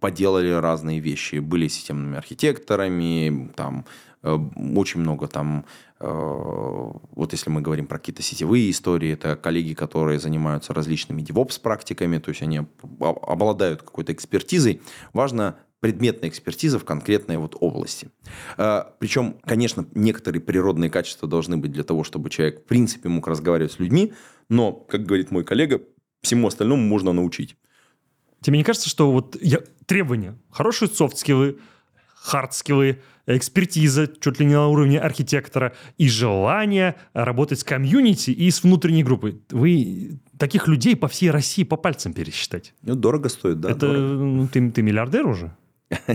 [0.00, 3.84] поделали разные вещи, были системными архитекторами, там
[4.22, 4.38] э,
[4.76, 5.66] очень много там,
[6.00, 11.60] э, вот если мы говорим про какие-то сетевые истории, это коллеги, которые занимаются различными DevOps
[11.60, 14.80] практиками, то есть они об- обладают какой-то экспертизой.
[15.12, 18.10] Важно предметная экспертиза в конкретной вот области.
[18.56, 23.28] Э, Причем, конечно, некоторые природные качества должны быть для того, чтобы человек в принципе мог
[23.28, 24.14] разговаривать с людьми,
[24.48, 25.80] но, как говорит мой коллега,
[26.22, 27.56] всему остальному можно научить.
[28.40, 29.60] Тебе не кажется, что вот я...
[29.86, 31.58] требования, хорошие soft skill-ы,
[32.24, 38.50] hard skill-ы, экспертиза чуть ли не на уровне архитектора и желание работать с community и
[38.50, 39.40] с внутренней группой.
[39.50, 42.74] Вы таких людей по всей России по пальцам пересчитать.
[42.82, 43.70] Ну, дорого стоит, да?
[43.70, 44.24] Это дорого.
[44.24, 45.56] ну, ты, ты миллиардер уже?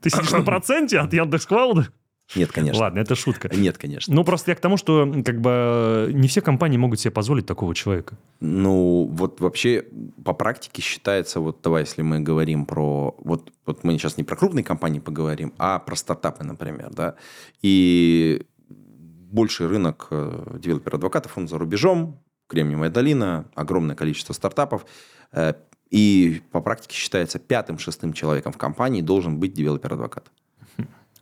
[0.00, 1.88] Ты сидишь на проценте от Яндекс.Cloud а?
[2.36, 2.80] Нет, конечно.
[2.80, 3.50] Ладно, это шутка.
[3.54, 4.14] Нет, конечно.
[4.14, 7.74] Ну, просто я к тому, что как бы не все компании могут себе позволить такого
[7.74, 8.16] человека.
[8.40, 9.84] Ну, вот вообще
[10.24, 14.36] по практике считается, вот давай, если мы говорим про, вот, вот мы сейчас не про
[14.36, 17.16] крупные компании поговорим, а про стартапы, например, да,
[17.62, 24.84] и больший рынок э, developer advocate ов, он за рубежом, Кремниевая долина, огромное количество стартапов,
[25.32, 25.54] э,
[25.90, 30.30] и по практике считается пятым-шестым человеком в компании должен быть developer advocate.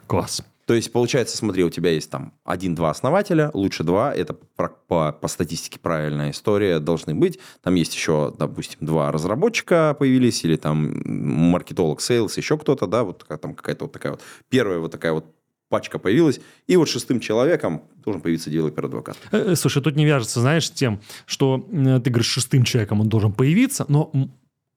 [0.07, 0.42] Класс.
[0.69, 5.13] То есть, получается, смотри, у тебя есть там один-два основателя, лучше два, это про- по,
[5.13, 7.39] по статистике правильная история, должны быть.
[7.63, 13.25] Там есть еще, допустим, два разработчика появились, или там маркетолог, sales, еще кто-то, да, вот
[13.41, 15.25] там какая-то вот такая вот первая вот такая вот
[15.71, 19.17] пачка появилась, и вот шестым человеком должен появиться developer advocate.
[19.33, 23.33] Э, Слушай, тут не вяжется, знаешь, тем, что э, ты говоришь, шестым человеком он должен
[23.33, 24.11] появиться, но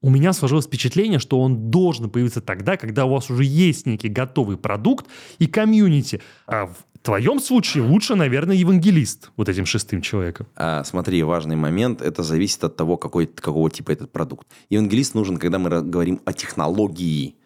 [0.02, 4.08] у меня сложилось впечатление, что он должен появиться тогда, когда у вас уже есть некий
[4.08, 5.06] готовый продукт
[5.38, 6.20] и комьюнити.
[6.46, 10.46] А в твоем случае лучше, наверное, евангелист вот этим шестым человеком.
[10.56, 14.46] А, смотри, важный момент, это зависит от того, какой, какого типа этот продукт.
[14.70, 17.36] Евангелист нужен, когда мы говорим о технологии,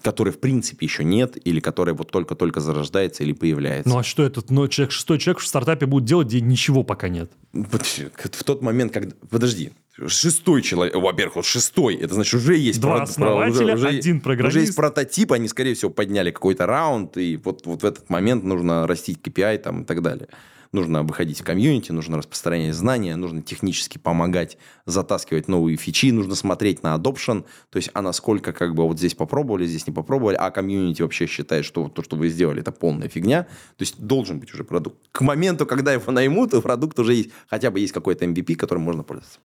[0.00, 3.88] которой в принципе еще нет, или которая вот только-только зарождается или появляется.
[3.88, 7.08] Ну а что этот ну, человек, шестой человек в стартапе будет делать, где ничего пока
[7.08, 7.32] нет?
[7.52, 9.16] В тот момент, когда...
[9.28, 9.72] Подожди.
[10.06, 10.94] Шестой человек...
[10.94, 11.96] Во-первых, вот шестой.
[11.96, 12.80] Это значит, уже есть...
[12.80, 14.56] Два про- основателя, уже, один программист.
[14.56, 18.44] Уже есть прототип, они, скорее всего, подняли какой-то раунд, и вот, вот в этот момент
[18.44, 20.28] нужно растить KPI там, и так далее.
[20.72, 26.82] Нужно выходить в комьюнити, нужно распространять знания, нужно технически помогать затаскивать новые фичи, нужно смотреть
[26.82, 30.50] на adoption, то есть, а насколько как бы вот здесь попробовали, здесь не попробовали, а
[30.50, 33.44] комьюнити вообще считает, что вот то, что вы сделали, это полная фигня.
[33.44, 34.98] То есть, должен быть уже продукт.
[35.12, 38.82] К моменту, когда его наймут, у продукта уже есть, хотя бы есть какой-то MVP, которым
[38.82, 39.38] можно пользоваться.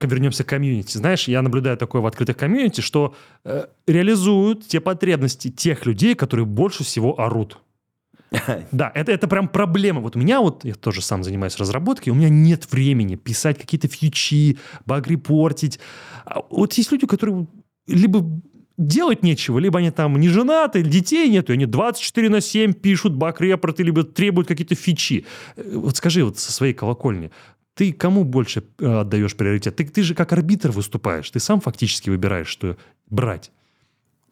[0.00, 0.96] Вернемся к комьюнити.
[0.96, 3.14] Знаешь, я наблюдаю такое в открытых комьюнити, что
[3.44, 7.58] э, реализуют те потребности тех людей, которые больше всего орут.
[8.72, 10.00] Да, это, это прям проблема.
[10.00, 13.88] Вот у меня вот, я тоже сам занимаюсь разработкой, у меня нет времени писать какие-то
[13.88, 15.80] фьючи, баг-репортить.
[16.24, 17.46] А Вот есть люди, которые
[17.86, 18.24] либо
[18.78, 23.14] делать нечего, либо они там не женаты, детей нет, и они 24 на 7 пишут
[23.14, 25.26] баг-репорты, либо требуют какие-то фичи.
[25.56, 27.30] Э, Вот скажи вот со своей колокольни,
[27.74, 29.76] ты кому больше э, отдаешь приоритет?
[29.76, 33.52] Ты, ты же как арбитр выступаешь, ты сам фактически выбираешь, что брать.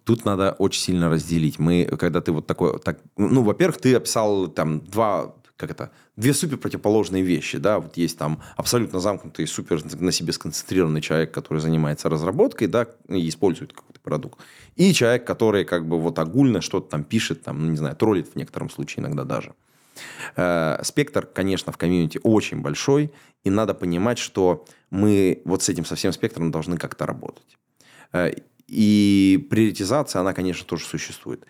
[0.08, 1.58] Тут надо очень сильно разделить.
[1.58, 6.32] Мы, когда ты вот такой, так, ну, во-первых, ты описал там два, как это, две
[6.32, 11.58] супер противоположные вещи, да, вот есть там абсолютно замкнутый, супер на себе сконцентрированный человек, который
[11.58, 14.40] занимается разработкой, да, и использует какой-то продукт,
[14.76, 18.28] и человек, который как бы вот огульно что-то там пишет, там, ну, не знаю, троллит
[18.28, 19.52] в некотором случае иногда даже.
[20.36, 23.12] Э, Спектр, конечно, в комьюнити очень большой,
[23.44, 27.58] и надо понимать, что мы вот с этим со всем спектром должны как-то работать.
[28.68, 31.44] И приоритизация, она, конечно, тоже существует.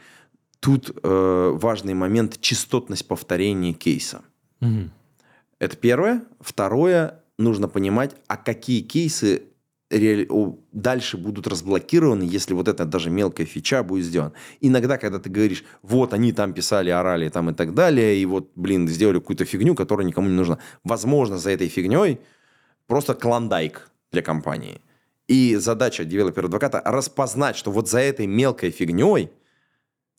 [0.61, 4.23] Тут э, важный момент– частотность повторения кейса.
[4.61, 4.91] Мгм.
[5.59, 6.23] Это первое.
[6.41, 9.43] Второе, нужно понимать, а какие кейсы
[9.91, 10.29] реали-
[10.73, 14.33] дальше будут разблокированы, если вот эта даже мелкая фича будет сделана.
[14.61, 18.51] Иногда, когда ты говоришь, вот они там писали, орали там и так далее, и вот,
[18.55, 20.59] блин, сделали какую-то фигню, которая никому не нужна.
[20.85, 22.21] Возможно, за этой фигней
[22.87, 24.81] просто клондайк для компании.
[25.29, 29.31] И задача девелопера-адвоката распознать, что вот за этой мелкой фигней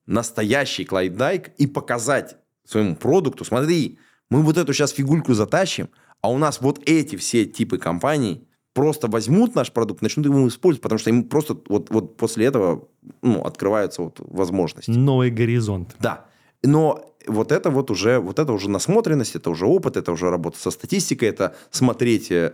[0.06, 5.89] настоящий клайдайк и показать своему продукту, смотри, мы вот эту сейчас фигульку затащим,
[6.22, 10.84] а у нас вот эти все типы компаний просто возьмут наш продукт, начнут его использовать,
[10.84, 12.88] потому что им просто вот, вот после этого
[13.22, 14.91] ну, открываются вот возможности.
[14.91, 15.95] Новый горизонт.
[16.00, 16.26] Да.
[16.62, 20.60] Но вот это вот уже, вот это уже насмотренность, это уже опыт, это уже работа
[20.60, 22.54] со статистикой, это смотреть э,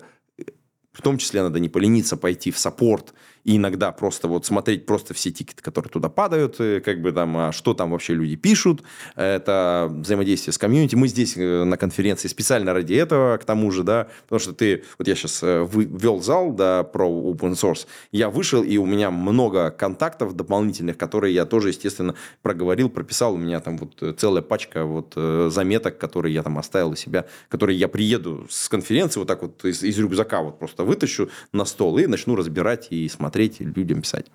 [0.96, 3.14] в том числе надо не полениться пойти в саппорт
[3.46, 7.38] и иногда просто вот смотреть просто все тикеты, которые туда падают, э, как бы там,
[7.38, 8.82] а что там вообще люди пишут.
[9.16, 10.96] Это взаимодействие с комьюнити.
[10.96, 14.84] Мы здесь э, на конференции специально ради этого, к тому же, да, потому что ты,
[14.98, 19.12] вот я сейчас э, ввел зал, да, про open source, я вышел, и у меня
[19.12, 23.36] много контактов дополнительных, которые я тоже, естественно, проговорил, прописал.
[23.36, 25.14] У меня там вот целая пачка вот
[25.54, 29.64] заметок, которые я там оставил у себя, которые я приеду с конференции вот так вот
[29.66, 34.02] из, из рюкзака вот просто вытащу на стол и начну разбирать и смотреть смотреть, людям
[34.02, 34.28] писать.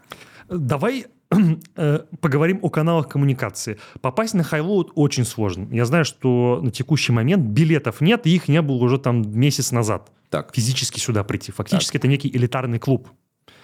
[0.49, 1.07] Давай
[1.77, 3.79] э, поговорим о каналах коммуникации.
[4.01, 5.69] Попасть на Highload очень сложно.
[5.73, 9.73] Я знаю, что на текущий момент билетов нет, и их не было уже там месяц
[9.73, 10.11] назад.
[10.29, 10.55] Так.
[10.55, 11.53] Физически сюда прийти.
[11.53, 12.01] Фактически так.
[12.03, 13.09] это некий элитарный клуб.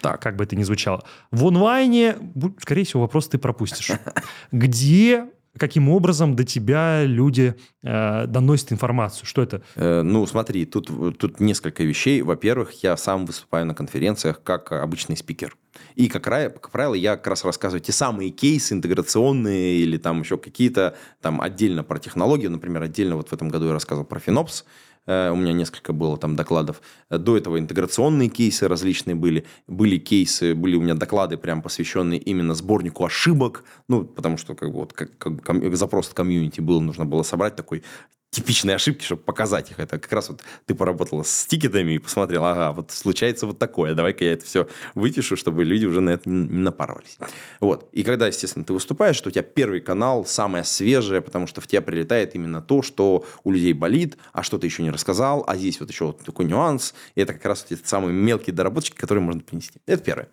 [0.00, 0.22] Так.
[0.22, 1.02] Как бы это ни звучало.
[1.30, 2.16] В онлайне,
[2.60, 3.90] скорее всего, вопрос ты пропустишь.
[4.52, 5.26] Где
[5.58, 9.26] каким образом до тебя люди э, доносят информацию?
[9.26, 9.62] Что это?
[9.74, 12.22] Э, ну, смотри, тут, тут несколько вещей.
[12.22, 15.56] Во-первых, я сам выступаю на конференциях как обычный спикер.
[15.94, 20.38] И, как, как правило, я как раз рассказываю те самые кейсы интеграционные или там еще
[20.38, 22.50] какие-то там отдельно про технологию.
[22.50, 24.64] Например, отдельно вот в этом году я рассказывал про Финопс.
[25.06, 26.80] Э, у меня несколько было там докладов.
[27.10, 29.44] До этого интеграционные кейсы различные были.
[29.66, 33.64] Были кейсы, были у меня доклады прям посвященные именно сборнику ошибок.
[33.88, 37.56] Ну, потому что как бы вот как, как, запрос от комьюнити был, нужно было собрать
[37.56, 37.82] такой
[38.30, 39.78] типичные ошибки, чтобы показать их.
[39.78, 43.94] Это как раз вот ты поработала с тикетами и посмотрел, ага, вот случается вот такое,
[43.94, 47.18] давай-ка я это все вытешу, чтобы люди уже на это не напарывались.
[47.60, 47.88] Вот.
[47.92, 51.66] И когда, естественно, ты выступаешь, что у тебя первый канал самое свежее, потому что в
[51.66, 55.56] тебя прилетает именно то, что у людей болит, а что ты еще не рассказал, а
[55.56, 56.94] здесь вот еще вот такой нюанс.
[57.14, 59.80] И это как раз вот эти самые мелкие доработочки, которые можно принести.
[59.86, 60.28] Это первое.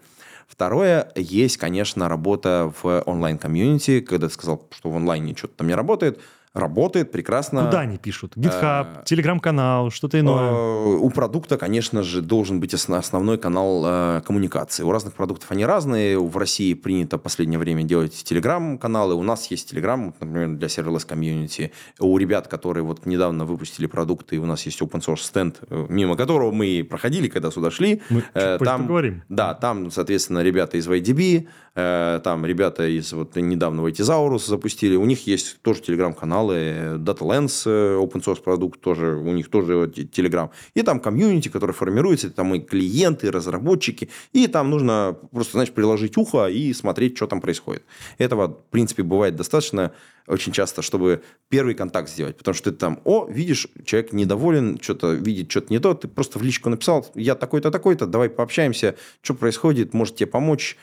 [0.48, 5.76] Второе, есть, конечно, работа в онлайн-комьюнити, когда ты сказал, что в онлайне что-то там не
[5.76, 6.20] работает–
[6.54, 7.66] работает прекрасно.
[7.66, 8.38] Куда они пишут?
[8.38, 10.52] GitHub, э, телеграм-канал, что-то иное?
[10.52, 14.84] Э, у продукта, конечно же, должен быть основной канал э, коммуникации.
[14.84, 16.20] У разных продуктов они разные.
[16.20, 19.16] В России принято в последнее время делать телеграм-каналы.
[19.16, 21.72] У нас есть телеграм, например, для serverless комьюнити.
[22.00, 26.52] У ребят, которые вот недавно выпустили продукты, у нас есть open source стенд, мимо которого
[26.52, 28.02] мы проходили, когда сюда шли.
[28.10, 29.24] Мы там, поговорим.
[29.28, 34.96] Да, там, соответственно, ребята из YDB, там ребята из вот недавно Tizauros запустили.
[34.96, 39.88] У них есть тоже телеграм-канал каналы, DataLens, э, open source продукт, тоже, у них тоже
[39.88, 40.50] Telegram.
[40.74, 44.10] И там комьюнити, который формируется, там и клиенты, и разработчики.
[44.34, 47.84] И там нужно просто, знаешь, приложить ухо и смотреть, что там происходит.
[48.18, 49.92] Этого, в принципе, бывает достаточно
[50.28, 52.38] очень часто, чтобы первый контакт сделать.
[52.38, 56.40] Потому что ты там, о, видишь, человек недоволен, что-то видит, что-то не то, ты просто
[56.40, 60.78] в личку написал, я такой-то, такой-то, давай пообщаемся, что происходит, может тебе помочь.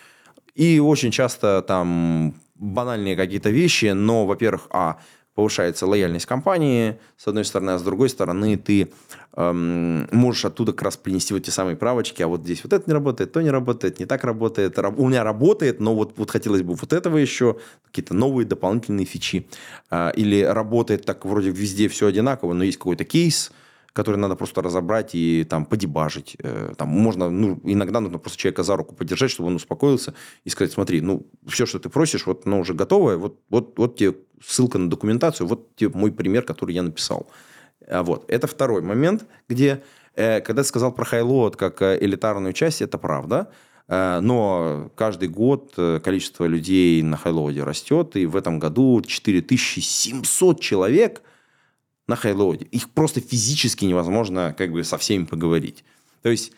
[0.55, 4.99] И очень часто там банальные какие-то вещи, но, во-первых, а,
[5.35, 8.93] повышается лояльность компании, с одной стороны, а с другой стороны ты
[9.37, 12.85] эм, можешь оттуда как раз принести вот те самые правочки, а вот здесь вот это
[12.87, 16.62] не работает, то не работает, не так работает, у меня работает, но вот, вот хотелось
[16.62, 19.47] бы вот этого еще, какие-то новые дополнительные фичи.
[19.90, 23.53] Э, или работает так вроде везде все одинаково, но есть какой-то кейс,
[23.92, 26.37] который надо просто разобрать и там подебажить.
[26.38, 30.50] Э, там можно, ну, иногда нужно просто человека за руку подержать, чтобы он успокоился и
[30.50, 34.14] сказать, смотри, ну, все, что ты просишь, вот оно уже готовое, вот, вот, вот тебе
[34.44, 37.26] ссылка на документацию, вот тебе мой пример, который я написал.
[37.88, 39.83] А вот, это второй момент, где,
[40.14, 43.50] э, когда ты сказал про Highload как э, элитарную часть, это правда,
[43.92, 45.74] но каждый год
[46.05, 51.22] количество людей на Highload растет, и в этом году 4700 человек–
[52.11, 52.66] на хайлоуде.
[52.66, 55.85] Их просто физически невозможно как бы со всеми поговорить.
[56.23, 56.53] То есть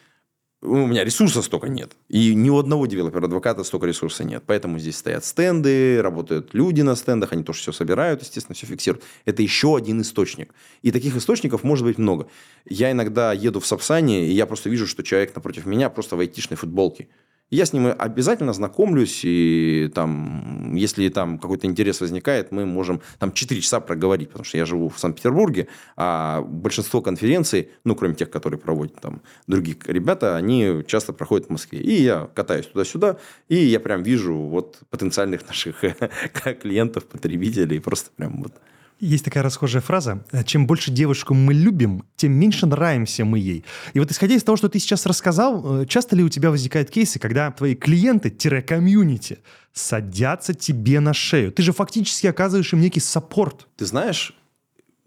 [0.63, 1.93] у меня ресурса столько нет.
[2.09, 4.45] И ни у одного девелопера-адвоката столько ресурса нет.
[4.47, 9.05] Поэтому здесь стоят стенды, работают люди на стендах, они тоже все собирают, естественно, все фиксируют.
[9.25, 10.55] Это еще один источник.
[10.83, 12.29] И таких источников может быть много.
[12.65, 16.21] Я иногда еду в Сапсане, и я просто вижу, что человек напротив меня просто в
[16.21, 17.09] айтишной футболке.
[17.53, 23.31] Я с ним обязательно знакомлюсь, и там, если там какой-то интерес возникает, мы можем там
[23.31, 28.31] 4 часа проговорить, потому что я живу в Санкт-Петербурге, а большинство конференций, ну, кроме тех,
[28.31, 31.79] которые проводят там другие ребята, они часто проходят в Москве.
[31.79, 33.19] И я катаюсь туда-сюда,
[33.51, 35.85] и я прям вижу вот потенциальных наших
[36.63, 38.55] клиентов, потребителей, просто прям вот
[39.03, 40.25] есть такая расхожая фраза.
[40.45, 43.65] Чем больше девушку мы любим, тем меньше нравимся мы ей.
[43.95, 46.89] И вот исходя из того, что ты сейчас рассказал, э, часто ли у тебя возникают
[46.91, 49.41] кейсы, когда твои клиенты-комьюнити
[49.73, 51.51] садятся тебе на шею?
[51.51, 53.67] Ты же фактически оказываешь им некий саппорт.
[53.77, 54.35] Ты знаешь,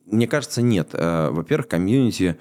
[0.05, 0.89] мне кажется, нет.
[0.93, 2.37] Э, во-первых, комьюнити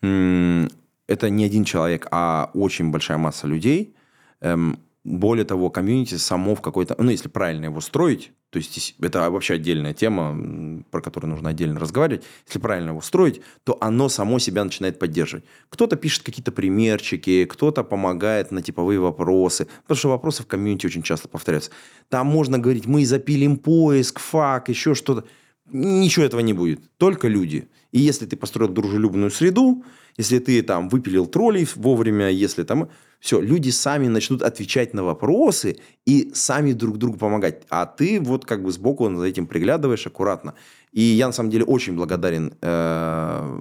[0.00, 3.96] это не один человек, а очень большая масса людей.
[4.40, 6.94] Эм, более того, комьюнити само в какой-то...
[6.98, 11.80] Ну, если правильно его строить, то есть это вообще отдельная тема, про которую нужно отдельно
[11.80, 12.24] разговаривать.
[12.46, 15.44] Если правильно его строить, то оно само себя начинает поддерживать.
[15.70, 19.66] Кто-то пишет какие-то примерчики, кто-то помогает на типовые вопросы.
[19.82, 21.70] Потому что вопросы в комьюнити очень часто повторяются.
[22.08, 25.24] Там можно говорить, мы запилим поиск, FAQ, еще что-то.
[25.70, 26.80] Ничего этого не будет.
[26.96, 27.68] Только люди.
[27.92, 29.84] И если ты построил дружелюбную среду,
[30.18, 32.88] если ты там выпилил троллей вовремя, если там
[33.20, 37.62] все, люди сами начнут отвечать на вопросы и сами друг другу помогать.
[37.68, 40.54] А ты вот как бы сбоку за этим приглядываешь аккуратно.
[40.92, 43.60] И я на самом деле очень благодарен э,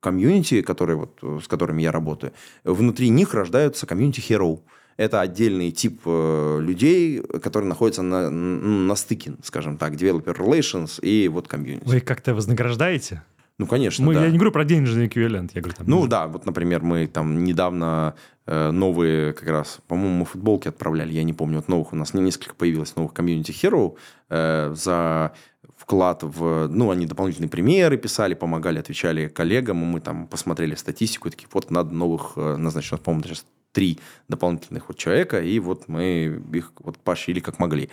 [0.00, 2.32] комьюнити, которые, вот, с которыми я работаю.
[2.64, 4.60] Внутри них рождаются комьюнити hero.
[4.96, 11.28] Это отдельный тип э, людей, которые находятся на, на стыке, скажем так, developer relations и
[11.28, 11.84] вот комьюнити.
[11.84, 13.22] Вы как-то вознаграждаете?
[13.58, 14.24] Ну, конечно, мы, да.
[14.24, 15.54] Я не говорю про денежный эквивалент.
[15.54, 18.14] Я говорю, там, ну, да, вот, например, мы там недавно
[18.46, 22.14] э, новые как раз, по-моему, мы футболки отправляли, я не помню, вот новых у нас
[22.14, 23.96] несколько появилось новых комьюнити hero
[24.28, 25.32] э, за
[25.76, 26.66] вклад в...
[26.68, 31.70] Ну, они дополнительные примеры писали, помогали, отвечали коллегам, мы там посмотрели статистику, и такие, вот
[31.70, 33.44] надо новых э, назначить, по-моему, сейчас
[33.74, 33.98] три
[34.28, 37.90] дополнительных вот человека, и вот мы их вот поощрили как могли.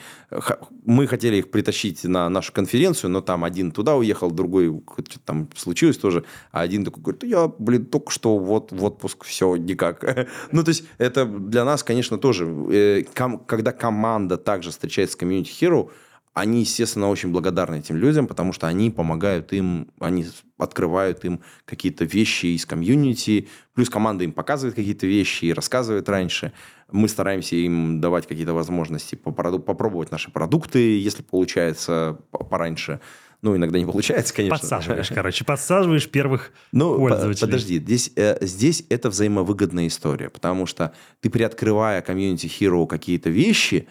[0.85, 5.49] Мы хотели их притащить на нашу конференцию, но там один туда уехал, другой что-то там
[5.57, 10.27] случилось тоже, а один такой говорит, я, блин, только что вот в отпуск, все, никак.
[10.51, 13.03] ну, то есть, это для нас, конечно, тоже, э,
[13.45, 15.89] когда команда также встречается с комьюнити Hero,
[16.33, 20.25] они, естественно, очень благодарны этим людям, потому что они помогают им, они
[20.57, 26.53] открывают им какие-то вещи из комьюнити, плюс команда им показывает какие-то вещи и рассказывает раньше.
[26.89, 33.01] Мы стараемся им давать какие-то возможности попробовать наши продукты, если получается пораньше.
[33.41, 34.59] Ну, иногда не получается, конечно.
[34.59, 37.41] Подсаживаешь, короче, подсаживаешь первых ну, пользователей.
[37.41, 43.87] Подожди, здесь, э, здесь это взаимовыгодная история, потому что ты, приоткрывая комьюнити Hero какие-то вещи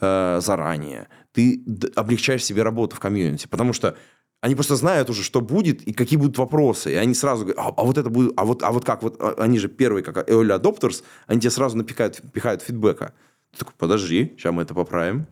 [0.00, 1.62] э, заранее, ты
[1.96, 3.96] облегчаешь себе работу в комьюнити, потому что
[4.40, 6.92] они просто знают уже, что будет и какие будут вопросы.
[6.92, 9.16] И они сразу говорят, а, а вот это будет, а вот, а вот как, вот
[9.20, 13.14] а, они же первые, как early adopters, они тебе сразу напихают, пихают фидбэка.
[13.52, 15.26] Ты такой, подожди, сейчас мы это поправим.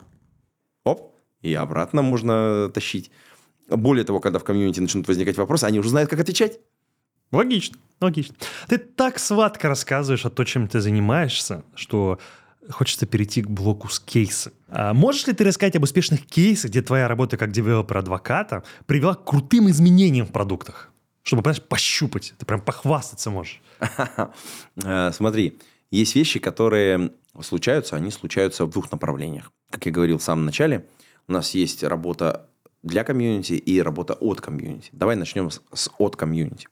[0.85, 3.11] Оп, и обратно можно тащить.
[3.67, 6.59] Более того, когда в комьюнити начнут возникать вопросы, они уже знают, как отвечать.
[7.31, 8.35] Логично, логично.
[8.67, 12.19] Ты так сладко рассказываешь о том, чем ты занимаешься, что
[12.69, 14.51] хочется перейти к блоку с кейсами.
[14.67, 18.63] А можешь ли ты рассказать об успешных кейсах, где твоя работа как developer advocate а
[18.85, 20.91] привела к крутым изменениям в продуктах?
[21.23, 23.61] Чтобы, понимаешь, пощупать, ты прям похвастаться можешь.
[24.83, 25.59] Э, смотри,
[25.91, 29.51] есть вещи, которые случаются, они случаются в двух направлениях.
[29.69, 30.87] Как я говорил в самом начале,
[31.27, 32.47] у нас есть работа
[32.83, 34.89] для комьюнити и работа от комьюнити.
[34.91, 36.67] Давай начнем с, с от комьюнити.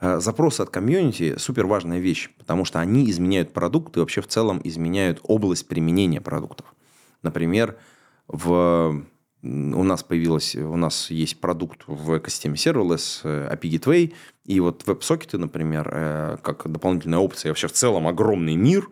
[0.00, 4.26] Э, запросы от комьюнити– супер важная вещь, потому что они изменяют продукт и вообще в
[4.26, 6.74] целом изменяют область применения продуктов.
[7.22, 7.76] Например,
[8.28, 9.04] в
[9.42, 14.14] у нас появилась, у нас есть продукт в экосистеме Serverless, э, API Gateway,
[14.44, 18.88] и вот веб-сокеты, например, э, как дополнительная опция, вообще в целом огромный мир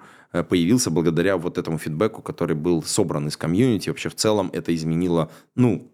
[0.48, 3.88] появился благодаря вот этому фидбэку, который был собран из комьюнити.
[3.88, 5.93] Вообще в целом это изменило, ну,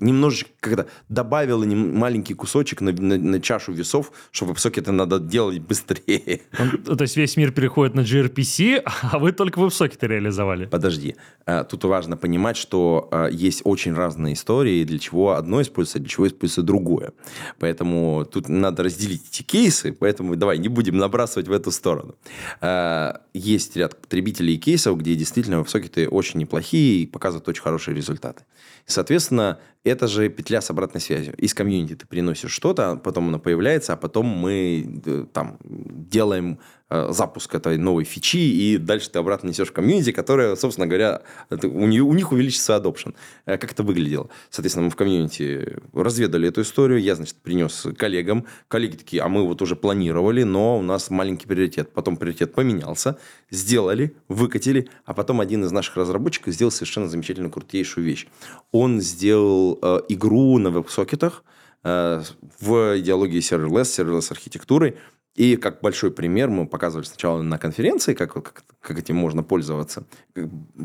[0.00, 6.40] немножечко когда добавила маленький кусочек на, на, на чашу весов, что веб-сокеты надо делать быстрее.
[6.84, 10.66] То есть весь мир переходит на gRPC, а вы только веб-сокеты реализовали.
[10.66, 11.16] Подожди.
[11.46, 16.08] А, тут важно понимать, что а, есть очень разные истории, для чего одно используется, для
[16.08, 17.12] чего используется другое.
[17.58, 22.14] Поэтому тут надо разделить эти кейсы, поэтому давай не будем набрасывать в эту сторону.
[22.60, 27.96] А, есть ряд потребителей и кейсов, где действительно веб-сокеты очень неплохие и показывают очень хорошие
[27.96, 28.44] результаты.
[28.90, 31.34] Соответственно, это же петля с обратной связью.
[31.36, 36.58] Из комьюнити ты приносишь что-то, потом оно появляется, а потом мы э, там делаем
[36.90, 42.02] запуск этой новой фичи, и дальше ты обратно несешь комьюнити, которая, собственно говоря, у, нее,
[42.02, 43.14] у них увеличится adoption.
[43.46, 44.28] Э, как это выглядело?
[44.50, 48.46] Соответственно, мы в комьюнити разведали эту историю, я, значит, принес коллегам.
[48.68, 51.92] Коллеги такие, а мы вот уже планировали, но у нас маленький приоритет.
[51.92, 53.18] Потом приоритет поменялся,
[53.50, 58.26] сделали, выкатили, а потом один из наших разработчиков сделал совершенно замечательную, крутейшую вещь.
[58.72, 61.44] Он сделал э, игру на веб-сокетах
[61.84, 62.22] э,
[62.60, 64.96] в идеологии serverless, serverless архитектуры.
[65.36, 70.04] И как большой пример мы показывали сначала на конференции, как, как, как этим можно пользоваться.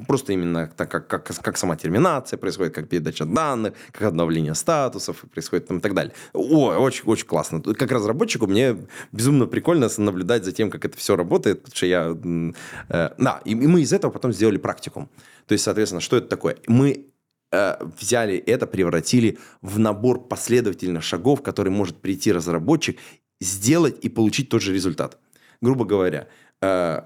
[0.07, 5.25] Просто именно так, как, как, как сама терминация происходит, как передача данных, как обновление статусов
[5.33, 6.13] происходит там, и так далее.
[6.33, 7.61] О, очень, очень классно.
[7.61, 8.77] Как разработчику мне
[9.11, 12.15] безумно прикольно наблюдать за тем, как это все работает, потому что я...
[12.89, 15.09] Э, да, и мы из этого потом сделали практикум.
[15.47, 16.57] То есть, соответственно, что это такое?
[16.67, 17.07] Мы
[17.55, 22.97] Э, взяли это, превратили в набор последовательных шагов, который может прийти разработчик,
[23.39, 25.17] сделать и получить тот же результат.
[25.61, 26.27] Грубо говоря,
[26.61, 27.01] э,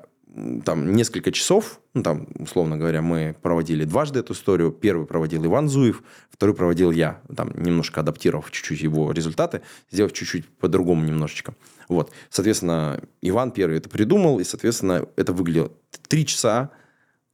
[0.64, 4.72] там несколько часов, ну, там, условно говоря, мы проводили дважды эту историю.
[4.72, 10.48] Первый проводил Иван Зуев, второй проводил я, там, немножко адаптировав чуть-чуть его результаты, сделав чуть-чуть
[10.48, 11.56] по-другому немножечко.
[11.88, 12.12] Вот.
[12.30, 15.72] Соответственно, Иван первый это придумал, и, соответственно, это выглядело
[16.08, 16.70] три часа,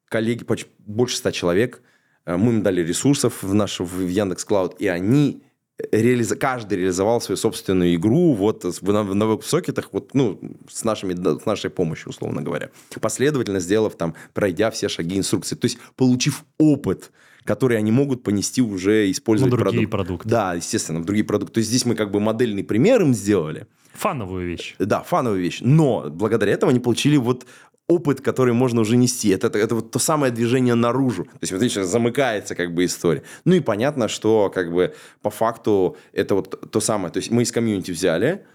[0.08, 1.82] коллеги, почти больше ста человек,
[2.26, 5.44] э, мы им дали ресурсов в наш в Яндекс Клауд, и они
[5.92, 6.34] реализ...
[6.40, 11.14] каждый реализовал свою собственную игру вот в, на- в новых сокетах, вот, ну, с, нашими,
[11.14, 12.70] с нашей помощью, условно говоря.
[13.02, 15.56] Последовательно сделав там, пройдя все шаги инструкции.
[15.56, 17.12] То есть, получив опыт,
[17.44, 20.24] который они могут понести уже, использовать Ну, другие продукт.
[20.24, 20.30] продукты.
[20.30, 21.54] Да, естественно, в другие продукты.
[21.56, 23.68] То есть, здесь мы как бы модельный пример им сделали.
[23.94, 24.76] Фановую вещь.
[24.80, 25.60] Да, фановая вещь.
[25.62, 27.46] Но благодаря этому они получили вот
[27.88, 29.30] опыт, который можно уже нести.
[29.30, 31.26] Это, это, это вот то самое движение наружу.
[31.26, 33.24] То есть, вот видишь, замыкается как бы история.
[33.46, 37.12] Ну и понятно, что как бы по факту это вот то самое.
[37.12, 38.46] То есть мы из комьюнити взяли,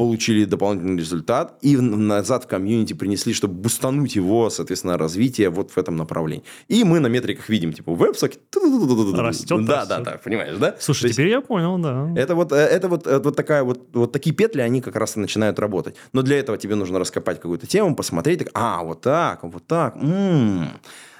[0.00, 5.76] получили дополнительный результат и назад в комьюнити принесли, чтобы бустануть его, соответственно, развитие вот в
[5.76, 6.42] этом направлении.
[6.68, 8.40] И мы на метриках видим, типа, веб-сокет...
[8.56, 9.66] Растет, Да, растет.
[9.66, 10.74] да, да, понимаешь, да?
[10.80, 12.10] Слушай, То есть- теперь я понял, да.
[12.16, 15.58] это вот, это вот, вот такая вот, вот такие петли, они как раз и начинают
[15.58, 15.96] работать.
[16.14, 19.96] Но для этого тебе нужно раскопать какую-то тему, посмотреть, так, а, вот так, вот так.
[19.96, 20.66] м».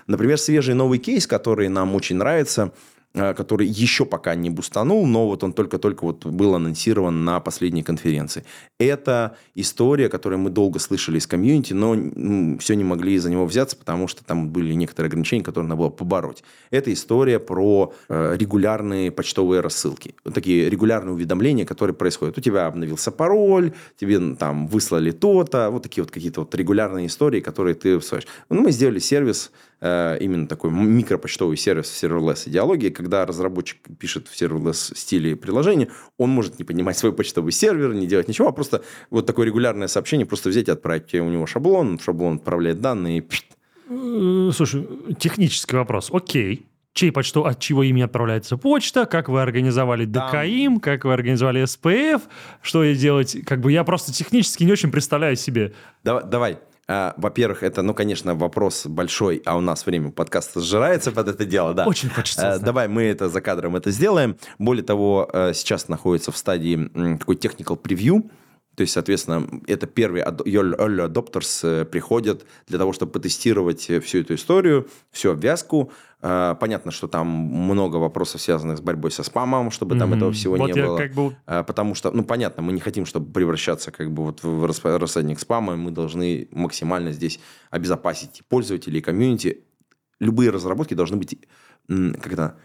[0.06, 2.72] Например, свежий новый кейс, который нам очень нравится,
[3.12, 8.44] который еще пока не бустанул, но вот он только-только вот был анонсирован на последней конференции.
[8.78, 13.76] Это история, которую мы долго слышали из комьюнити, но все не могли за него взяться,
[13.76, 16.44] потому что там были некоторые ограничения, которые надо было побороть.
[16.70, 20.14] Это история про э, регулярные почтовые рассылки.
[20.32, 22.38] Такие регулярные уведомления, которые происходят.
[22.38, 27.40] У тебя обновился пароль, тебе там выслали то-то, вот такие вот какие-то вот регулярные истории,
[27.40, 28.00] которые ты.
[28.48, 34.28] Ну, мы сделали сервис, э, именно такой микропочтовый сервис в serverless идеологии, когда разработчик пишет
[34.28, 38.52] в serverless стиле приложения, он может не понимать свой почтовый сервер, не делать ничего, а
[38.52, 41.06] просто вот такое регулярное сообщение просто взять и отправить.
[41.06, 43.46] Тебе у него шаблон, шаблон отправляет данные, и пшт.
[43.88, 44.86] Э, Слушай,
[45.18, 46.10] технический вопрос.
[46.12, 46.66] Окей.
[46.92, 52.22] Чей почту, от чьего имени отправляется почта, как вы организовали ДКИМ, как вы организовали СПФ,
[52.62, 53.36] что делать.
[53.46, 55.72] Как бы я просто технически не очень представляю себе.
[56.02, 56.58] Давай, давай.
[56.92, 61.44] А, во-первых, это, ну, конечно, вопрос большой, а у нас время подкаста сжирается под это
[61.44, 61.86] дело, да.
[61.86, 62.58] Очень хочется Э.
[62.58, 64.36] Давай мы это за кадром это сделаем.
[64.58, 68.28] Более того, э, сейчас находится в стадии такой technical preview.
[68.80, 74.20] То есть, соответственно, это первые early adopters э, приходят для того, чтобы потестировать э, всю
[74.20, 75.92] эту историю, всю обвязку.
[76.22, 80.16] Э, Понятно, что там много вопросов, связанных с борьбой со спамом, чтобы там Мгм.
[80.16, 80.96] этого всего Вот не было.
[80.96, 84.42] как бы- А, Потому что, ну, понятно, мы не хотим, чтобы превращаться как бы вот
[84.42, 87.38] в рассадник спама, мы должны максимально здесь
[87.70, 89.62] обезопасить пользователей, комьюнити.
[90.20, 91.38] Любые разработки должны быть,
[91.86, 92.56] как это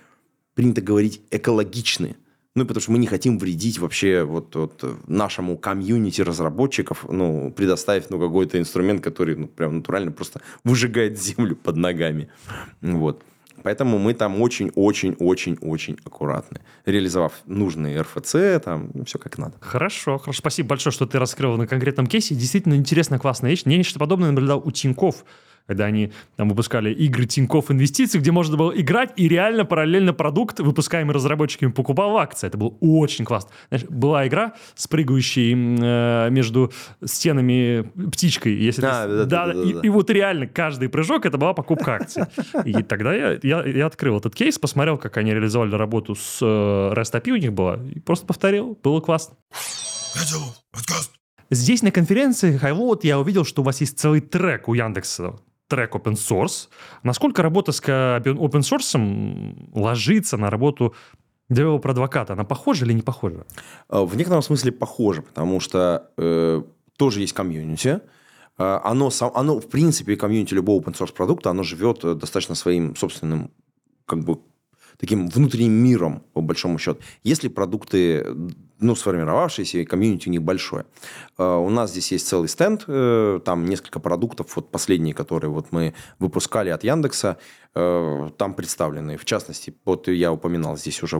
[0.54, 2.16] принято говорить, экологичны.
[2.56, 8.10] Ну, потому что мы не хотим вредить вообще вот, вот нашему комьюнити разработчиков, ну, предоставив,
[8.10, 12.30] ну, какой-то инструмент, который, ну, прям натурально просто выжигает землю под ногами.
[12.82, 13.22] Вот.
[13.62, 16.62] Поэтому мы там очень-очень-очень-очень аккуратны.
[16.86, 19.56] Реализовав нужные РФЦ, там, все как надо.
[19.60, 20.38] Хорошо, хорошо.
[20.38, 22.36] Спасибо большое, что ты раскрыл на конкретном кейсе.
[22.36, 23.64] Действительно интересная, классная вещь.
[23.66, 25.26] Я нечто подобное наблюдал у Тиньков,
[25.68, 30.60] когда они там выпускали игры Тиньков Инвестиций, где можно было играть, и реально параллельно продукт,
[30.60, 32.48] выпускаемый разработчиками, покупал в акции.
[32.48, 33.52] Это было очень классно.
[33.70, 36.72] Знаешь, была игра с прыгающей э, между
[37.04, 38.54] стенами птичкой.
[38.56, 39.80] Если ты- А, да, да, да, и, да.
[39.84, 42.24] и вот реально каждый прыжок это была покупка акций.
[42.66, 46.46] И тогда я, я, я открыл этот кейс, посмотрел, как они реализовали работу с э,
[46.94, 48.78] REST API у них была, и просто повторил.
[48.84, 49.36] Было классно.
[51.52, 55.36] Здесь на конференции Highload я увидел, что у вас есть целый трек у Яндекса,
[55.68, 56.70] трек open source.
[57.04, 60.94] Насколько работа с open source ложится на работу
[61.50, 62.34] девелопера-адвоката?
[62.34, 63.46] Она похожа или не похожа?
[63.90, 66.64] Э, В некотором смысле похоже, потому что э,
[66.98, 68.00] тоже есть комьюнити.
[68.58, 72.96] Э, Оно, оно, в принципе, комьюнити любого open source продукта, оно живет э, достаточно своим
[72.96, 73.52] собственным,
[74.06, 74.40] как бы,
[74.98, 77.00] таким внутренним миром, по большому счету.
[77.24, 78.26] Если продукты,
[78.86, 80.86] ну, сформировавшиеся, и комьюнити у них большое.
[81.38, 85.68] Э, У нас здесь есть целый стенд, э, там несколько продуктов, вот последние, которые вот
[85.72, 87.38] мы выпускали от Яндекса,
[87.74, 89.18] э, там представлены.
[89.18, 91.18] В частности, вот я упоминал здесь уже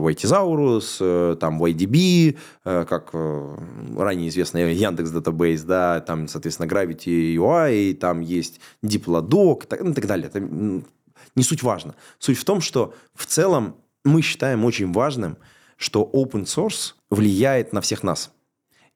[1.00, 8.60] э, там YDB, как ранее известный Яндекс Database, да, там, соответственно, Gravity UI, там есть
[8.84, 10.28] Diplodok, так, ну, так далее.
[10.32, 11.94] Это не суть важно.
[12.18, 15.36] Суть в том, что в целом мы считаем очень важным,
[15.76, 18.32] что open source влияет на всех нас.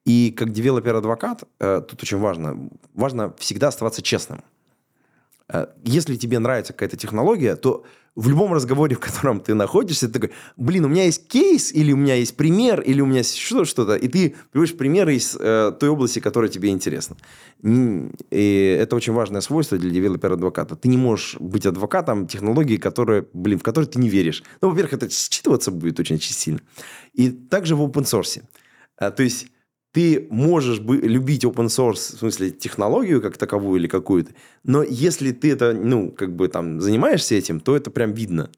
[0.05, 4.43] И как developer advocate, э, тут очень важно, важно всегда оставаться честным.
[5.49, 7.85] Э, Если тебе нравится какая-то технология, то
[8.17, 11.93] в любом разговоре, в котором ты находишься, ты такой, блин, у меня есть кейс, или
[11.93, 15.73] у меня есть пример, или у меня есть что-то, и ты приводишь примеры из э,
[15.79, 17.17] той области, которая тебе интересна.
[17.63, 20.77] И это очень важное свойство для developer а advocate а.
[20.77, 24.43] Ты не можешь быть адвокатом технологии, которые, блин, в которые ты не веришь.
[24.61, 26.61] Ну, во-первых, это считываться будет очень, очень сильно.
[27.13, 28.43] И также в open source.
[28.97, 29.47] А, то есть
[29.93, 34.33] ты можешь бы любить open source, в смысле технологию как таковую или какую-то,
[34.65, 38.51] но если ты это, ну, как бы там занимаешься этим, то это прям видно.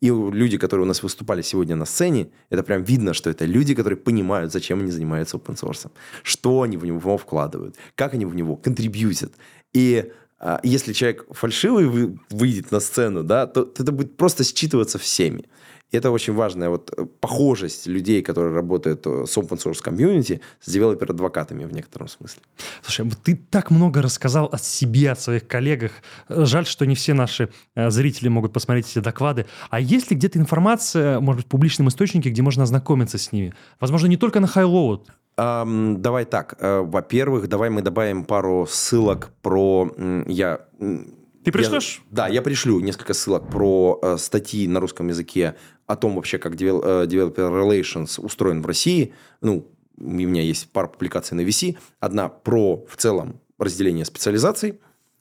[0.00, 3.74] И люди, которые у нас выступали сегодня на сцене, это прям видно, что это люди,
[3.74, 5.90] которые понимают, зачем они занимаются open source,
[6.22, 9.32] что они в него вкладывают, как они в него контрибьютят.
[9.74, 14.44] И а, если человек фальшивый вы, выйдет на сцену, да, то, то это будет просто
[14.44, 15.44] считываться всеми.
[15.90, 20.40] И это очень важная вот э, похожесть людей, которые работают э, с open source комьюнити,
[20.60, 22.42] с девелопер-адвокатами в некотором смысле.
[22.82, 25.92] Слушай, ты так много рассказал о себе, о своих коллегах.
[26.28, 29.46] Жаль, что не все наши э, зрители могут посмотреть эти доклады.
[29.70, 33.54] А есть ли где-то информация, может быть, в публичном источнике, где можно ознакомиться с ними?
[33.80, 35.06] Возможно, не только на Highload.
[35.38, 36.56] Um, давай так.
[36.60, 39.88] Во-первых, давай мы добавим пару ссылок про...
[40.26, 40.66] Я
[41.48, 42.02] ты пришлешь?
[42.10, 45.54] Я, да, я пришлю несколько ссылок про э, статьи на русском языке
[45.88, 49.14] о том вообще, как Developer Relations устроен в России.
[49.40, 49.66] Ну,
[49.96, 51.76] у меня есть пара публикаций на VC.
[51.98, 54.78] Одна про в целом разделение специализаций.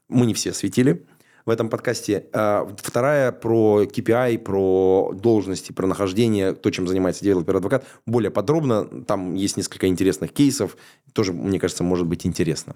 [0.09, 1.07] Мы не все осветили
[1.45, 2.28] в этом подкасте.
[2.34, 7.85] А вторая про KPI, про должности, про нахождение, то, чем занимается developer advocate.
[8.05, 8.86] Более подробно.
[9.05, 10.76] Там есть несколько интересных кейсов.
[11.13, 12.76] Тоже, мне кажется, может быть интересно.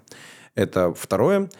[0.54, 1.50] Это второе.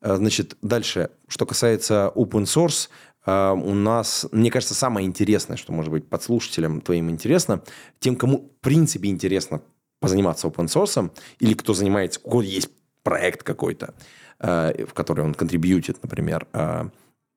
[0.00, 2.88] А, значит, дальше, что касается open source,
[3.24, 7.62] у нас, мне кажется, самое интересное, что может быть подслушателям твоим интересно,
[8.00, 9.60] тем, кому в принципе интересно
[10.00, 12.70] позаниматься open source, или кто занимается, у кого есть
[13.04, 13.94] проект какой-то,
[14.40, 16.46] а, в который он контрибьютит, например.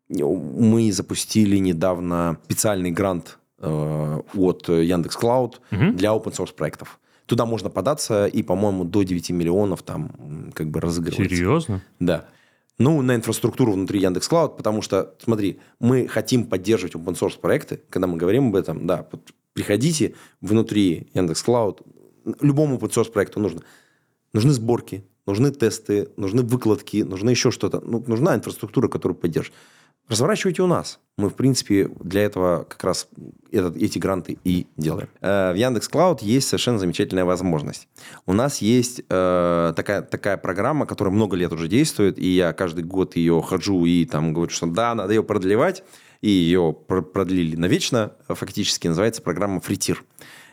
[0.07, 5.93] Мы запустили недавно специальный грант от Яндекс Cloud угу.
[5.93, 6.99] для open source проектов.
[7.25, 11.35] Туда можно податься, и, по-моему, до 9 миллионов там как бы разыгрывается.
[11.35, 11.81] Серьезно?
[11.99, 12.25] Да.
[12.77, 17.81] Ну, на инфраструктуру внутри Яндекс Клауд, потому что, смотри, мы хотим поддерживать open source проекты,
[17.89, 19.07] когда мы говорим об этом, да,
[19.53, 21.81] приходите внутри Яндекс Клауд,
[22.41, 23.61] любому open source проекту нужно.
[24.33, 27.79] Нужны сборки, нужны тесты, нужны выкладки, нужно еще что-то.
[27.79, 29.55] Ну, нужна инфраструктура, которую поддерживает
[30.07, 30.99] разворачивайте у нас.
[31.17, 33.07] Мы, в принципе, для этого как раз
[33.49, 35.07] этот, эти гранты и делаем.
[35.21, 37.87] Э, в Яндекс Клауд есть совершенно замечательная возможность.
[38.25, 42.83] У нас есть э, такая, такая программа, которая много лет уже действует, и я каждый
[42.83, 45.83] год ее хожу и там говорю, что да, надо ее продлевать,
[46.19, 50.03] и ее продлили навечно, фактически называется программа «Фритир».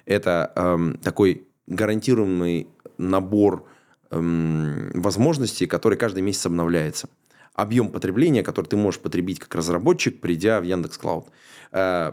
[0.06, 3.66] Это э, такой гарантированный набор
[4.10, 7.08] э, возможностей, который каждый месяц обновляется
[7.54, 11.26] объем потребления, который ты можешь потребить как разработчик, придя в Яндекс Клауд.
[11.72, 12.12] Э,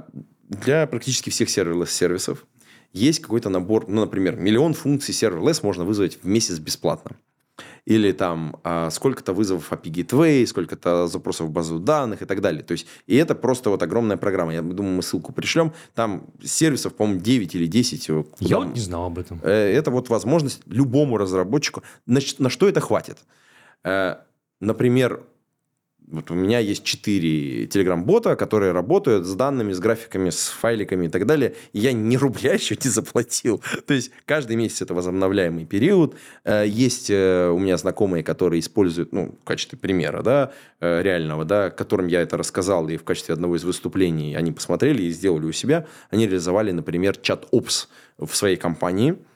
[0.50, 2.46] для практически всех сервисов
[2.92, 7.16] есть какой-то набор, ну, например, миллион функций serverless можно вызвать в месяц бесплатно.
[7.86, 12.64] Или там а, сколько-то вызовов API Gateway, сколько-то запросов в базу данных и так далее.
[12.64, 14.54] То есть, и это просто вот огромная программа.
[14.54, 15.74] Я думаю, мы ссылку пришлем.
[15.96, 18.08] Там сервисов, по-моему, 9 или 10.
[18.08, 18.26] Куда...
[18.40, 19.40] Я вот не знал об этом.
[19.44, 21.84] Э, это вот возможность любому разработчику.
[22.06, 23.18] Значит, на что это хватит?
[24.60, 25.22] Например,
[26.12, 31.10] вот у меня есть четыре телеграм-бота, которые работают с данными, с графиками, с файликами и
[31.10, 31.54] так далее.
[31.72, 33.62] И я ни рубля еще не заплатил.
[33.86, 36.16] То есть каждый месяц это возобновляемый период.
[36.44, 41.46] Э, есть э, у меня знакомые, которые используют, ну, в качестве примера, да, э, реального,
[41.46, 45.46] да, которым я это рассказал, и в качестве одного из выступлений они посмотрели и сделали
[45.46, 45.86] у себя.
[46.10, 47.88] Они реализовали, например, ChatOps
[48.18, 49.16] в своей компании–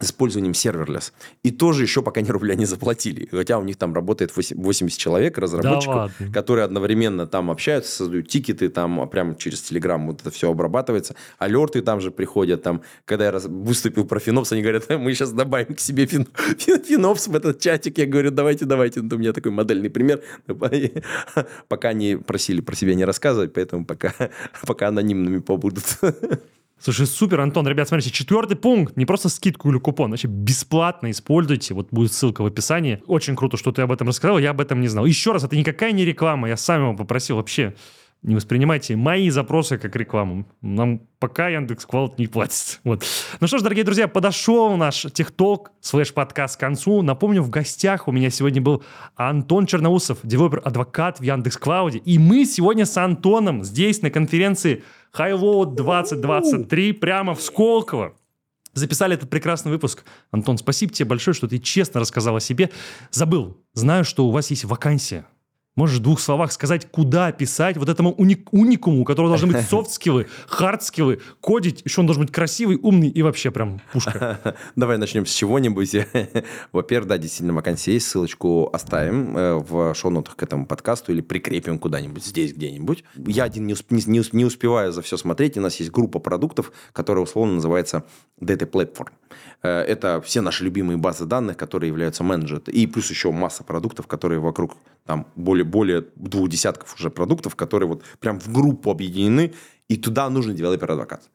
[0.00, 1.12] с использованием serverless.
[1.42, 3.28] И тоже еще пока ни рубля не заплатили.
[3.30, 8.68] Хотя у них там работает 80 человек, разработчиков, да которые одновременно там общаются, создают тикеты,
[8.68, 11.16] там прямо через Телеграм вот это все обрабатывается.
[11.38, 12.62] Алерты там же приходят.
[12.62, 16.28] Там, когда я выступил про Финопс, они говорят, мы сейчас добавим к себе фин...
[16.56, 17.98] Финопс в этот чатик.
[17.98, 19.02] Я говорю, давайте, давайте.
[19.02, 20.22] Ну, у меня такой модельный пример.
[21.68, 24.14] Пока они просили про себя не рассказывать, поэтому пока,
[24.66, 25.84] пока анонимными побудут.
[26.80, 27.66] Слушай, супер, Антон.
[27.66, 28.96] Ребят, смотрите, четвертый пункт.
[28.96, 31.74] Не просто скидку или купон, вообще бесплатно используйте.
[31.74, 33.02] Вот будет ссылка в описании.
[33.06, 34.38] Очень круто, что ты об этом рассказал.
[34.38, 35.04] Я об этом не знал.
[35.04, 36.48] Еще раз, это никакая не реклама.
[36.48, 37.74] Я сам его попросил вообще.
[38.22, 40.44] Не воспринимайте мои запросы как рекламу.
[40.60, 42.80] Нам пока Яндекс Cloud не платит.
[42.82, 43.04] Вот.
[43.38, 47.02] Ну что ж, дорогие друзья, подошел наш tech talk слэш подкаст к концу.
[47.02, 48.82] Напомню, в гостях у меня сегодня был
[49.14, 51.98] Антон Черноусов, developer advocate в Яндекс Cloud е.
[51.98, 54.82] И мы сегодня с Антоном здесь на конференции
[55.12, 58.14] Highload 2023 прямо в Сколково
[58.74, 60.04] записали этот прекрасный выпуск.
[60.30, 62.70] Антон, спасибо тебе большое, что ты честно рассказал о себе.
[63.10, 65.26] Забыл, знаю, что у вас есть вакансия
[65.78, 69.64] Можешь в двух словах сказать, куда писать вот этому уник- уникуму, у которого должны быть
[69.70, 74.56] софт-скиллы, хард-скиллы, кодить, еще он должен быть красивый, умный и вообще прям пушка.
[74.76, 75.94] Давай начнем с чего-нибудь.
[76.72, 78.08] Во-первых, да, действительно, вакансия есть.
[78.08, 83.04] Ссылочку оставим э, в шоу-нотах к этому подкасту или прикрепим куда-нибудь здесь где-нибудь.
[83.14, 85.56] Я один не, усп- не- не ус- не успеваю за все смотреть.
[85.56, 88.02] У нас есть группа продуктов, которая условно называется
[88.40, 89.10] Data Platform.
[89.62, 92.62] Э, Это все наши любимые базы данных, которые являются managed.
[92.66, 94.76] И плюс еще масса продуктов, которые вокруг
[95.08, 99.54] там более, более двух десятков уже продуктов, которые вот прям в группу объединены,
[99.88, 101.30] и туда нужен developer advocate.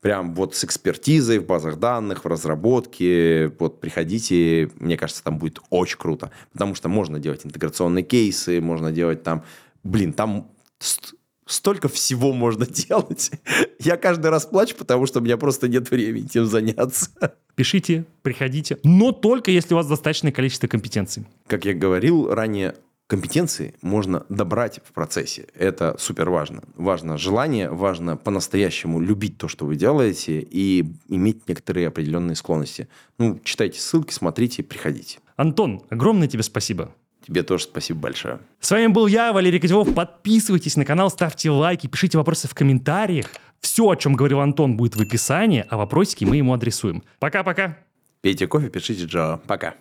[0.00, 3.52] Прям вот с экспертизой в базах данных, в разработке.
[3.60, 6.32] Вот приходите, мне кажется, там будет очень круто.
[6.52, 9.44] Потому что можно делать интеграционные кейсы, можно делать там...
[9.84, 10.50] Блин, там
[10.80, 11.14] ст-
[11.46, 13.30] столько всего можно делать.
[13.78, 17.10] Я каждый раз плачу, потому что у меня просто нет времени этим заняться.
[17.54, 21.24] Пишите, приходите, но только если у вас достаточное количество компетенций.
[21.46, 22.74] Как я говорил ранее,
[23.12, 25.46] компетенции можно добрать в процессе.
[25.54, 26.62] Это супер важно.
[26.76, 32.88] Важно желание, важно по-настоящему любить то, что вы делаете, и иметь некоторые определенные склонности.
[33.18, 35.18] Ну, читайте ссылки, смотрите, приходите.
[35.36, 36.94] Антон, огромное тебе спасибо.
[37.26, 38.38] Тебе тоже спасибо большое.
[38.60, 39.92] С вами был я, Валерий Котелов.
[39.92, 43.26] Подписывайтесь на канал, ставьте лайки, пишите вопросы в комментариях.
[43.60, 47.02] Все, о чем говорил Антон, будет в описании, а вопросики мы ему адресуем.
[47.18, 47.76] Пока-пока.
[48.22, 49.38] Пейте кофе, пишите Java.
[49.46, 49.74] Пока.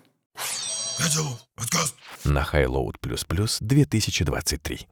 [2.26, 2.93] На Highload++
[3.61, 4.88] 2023.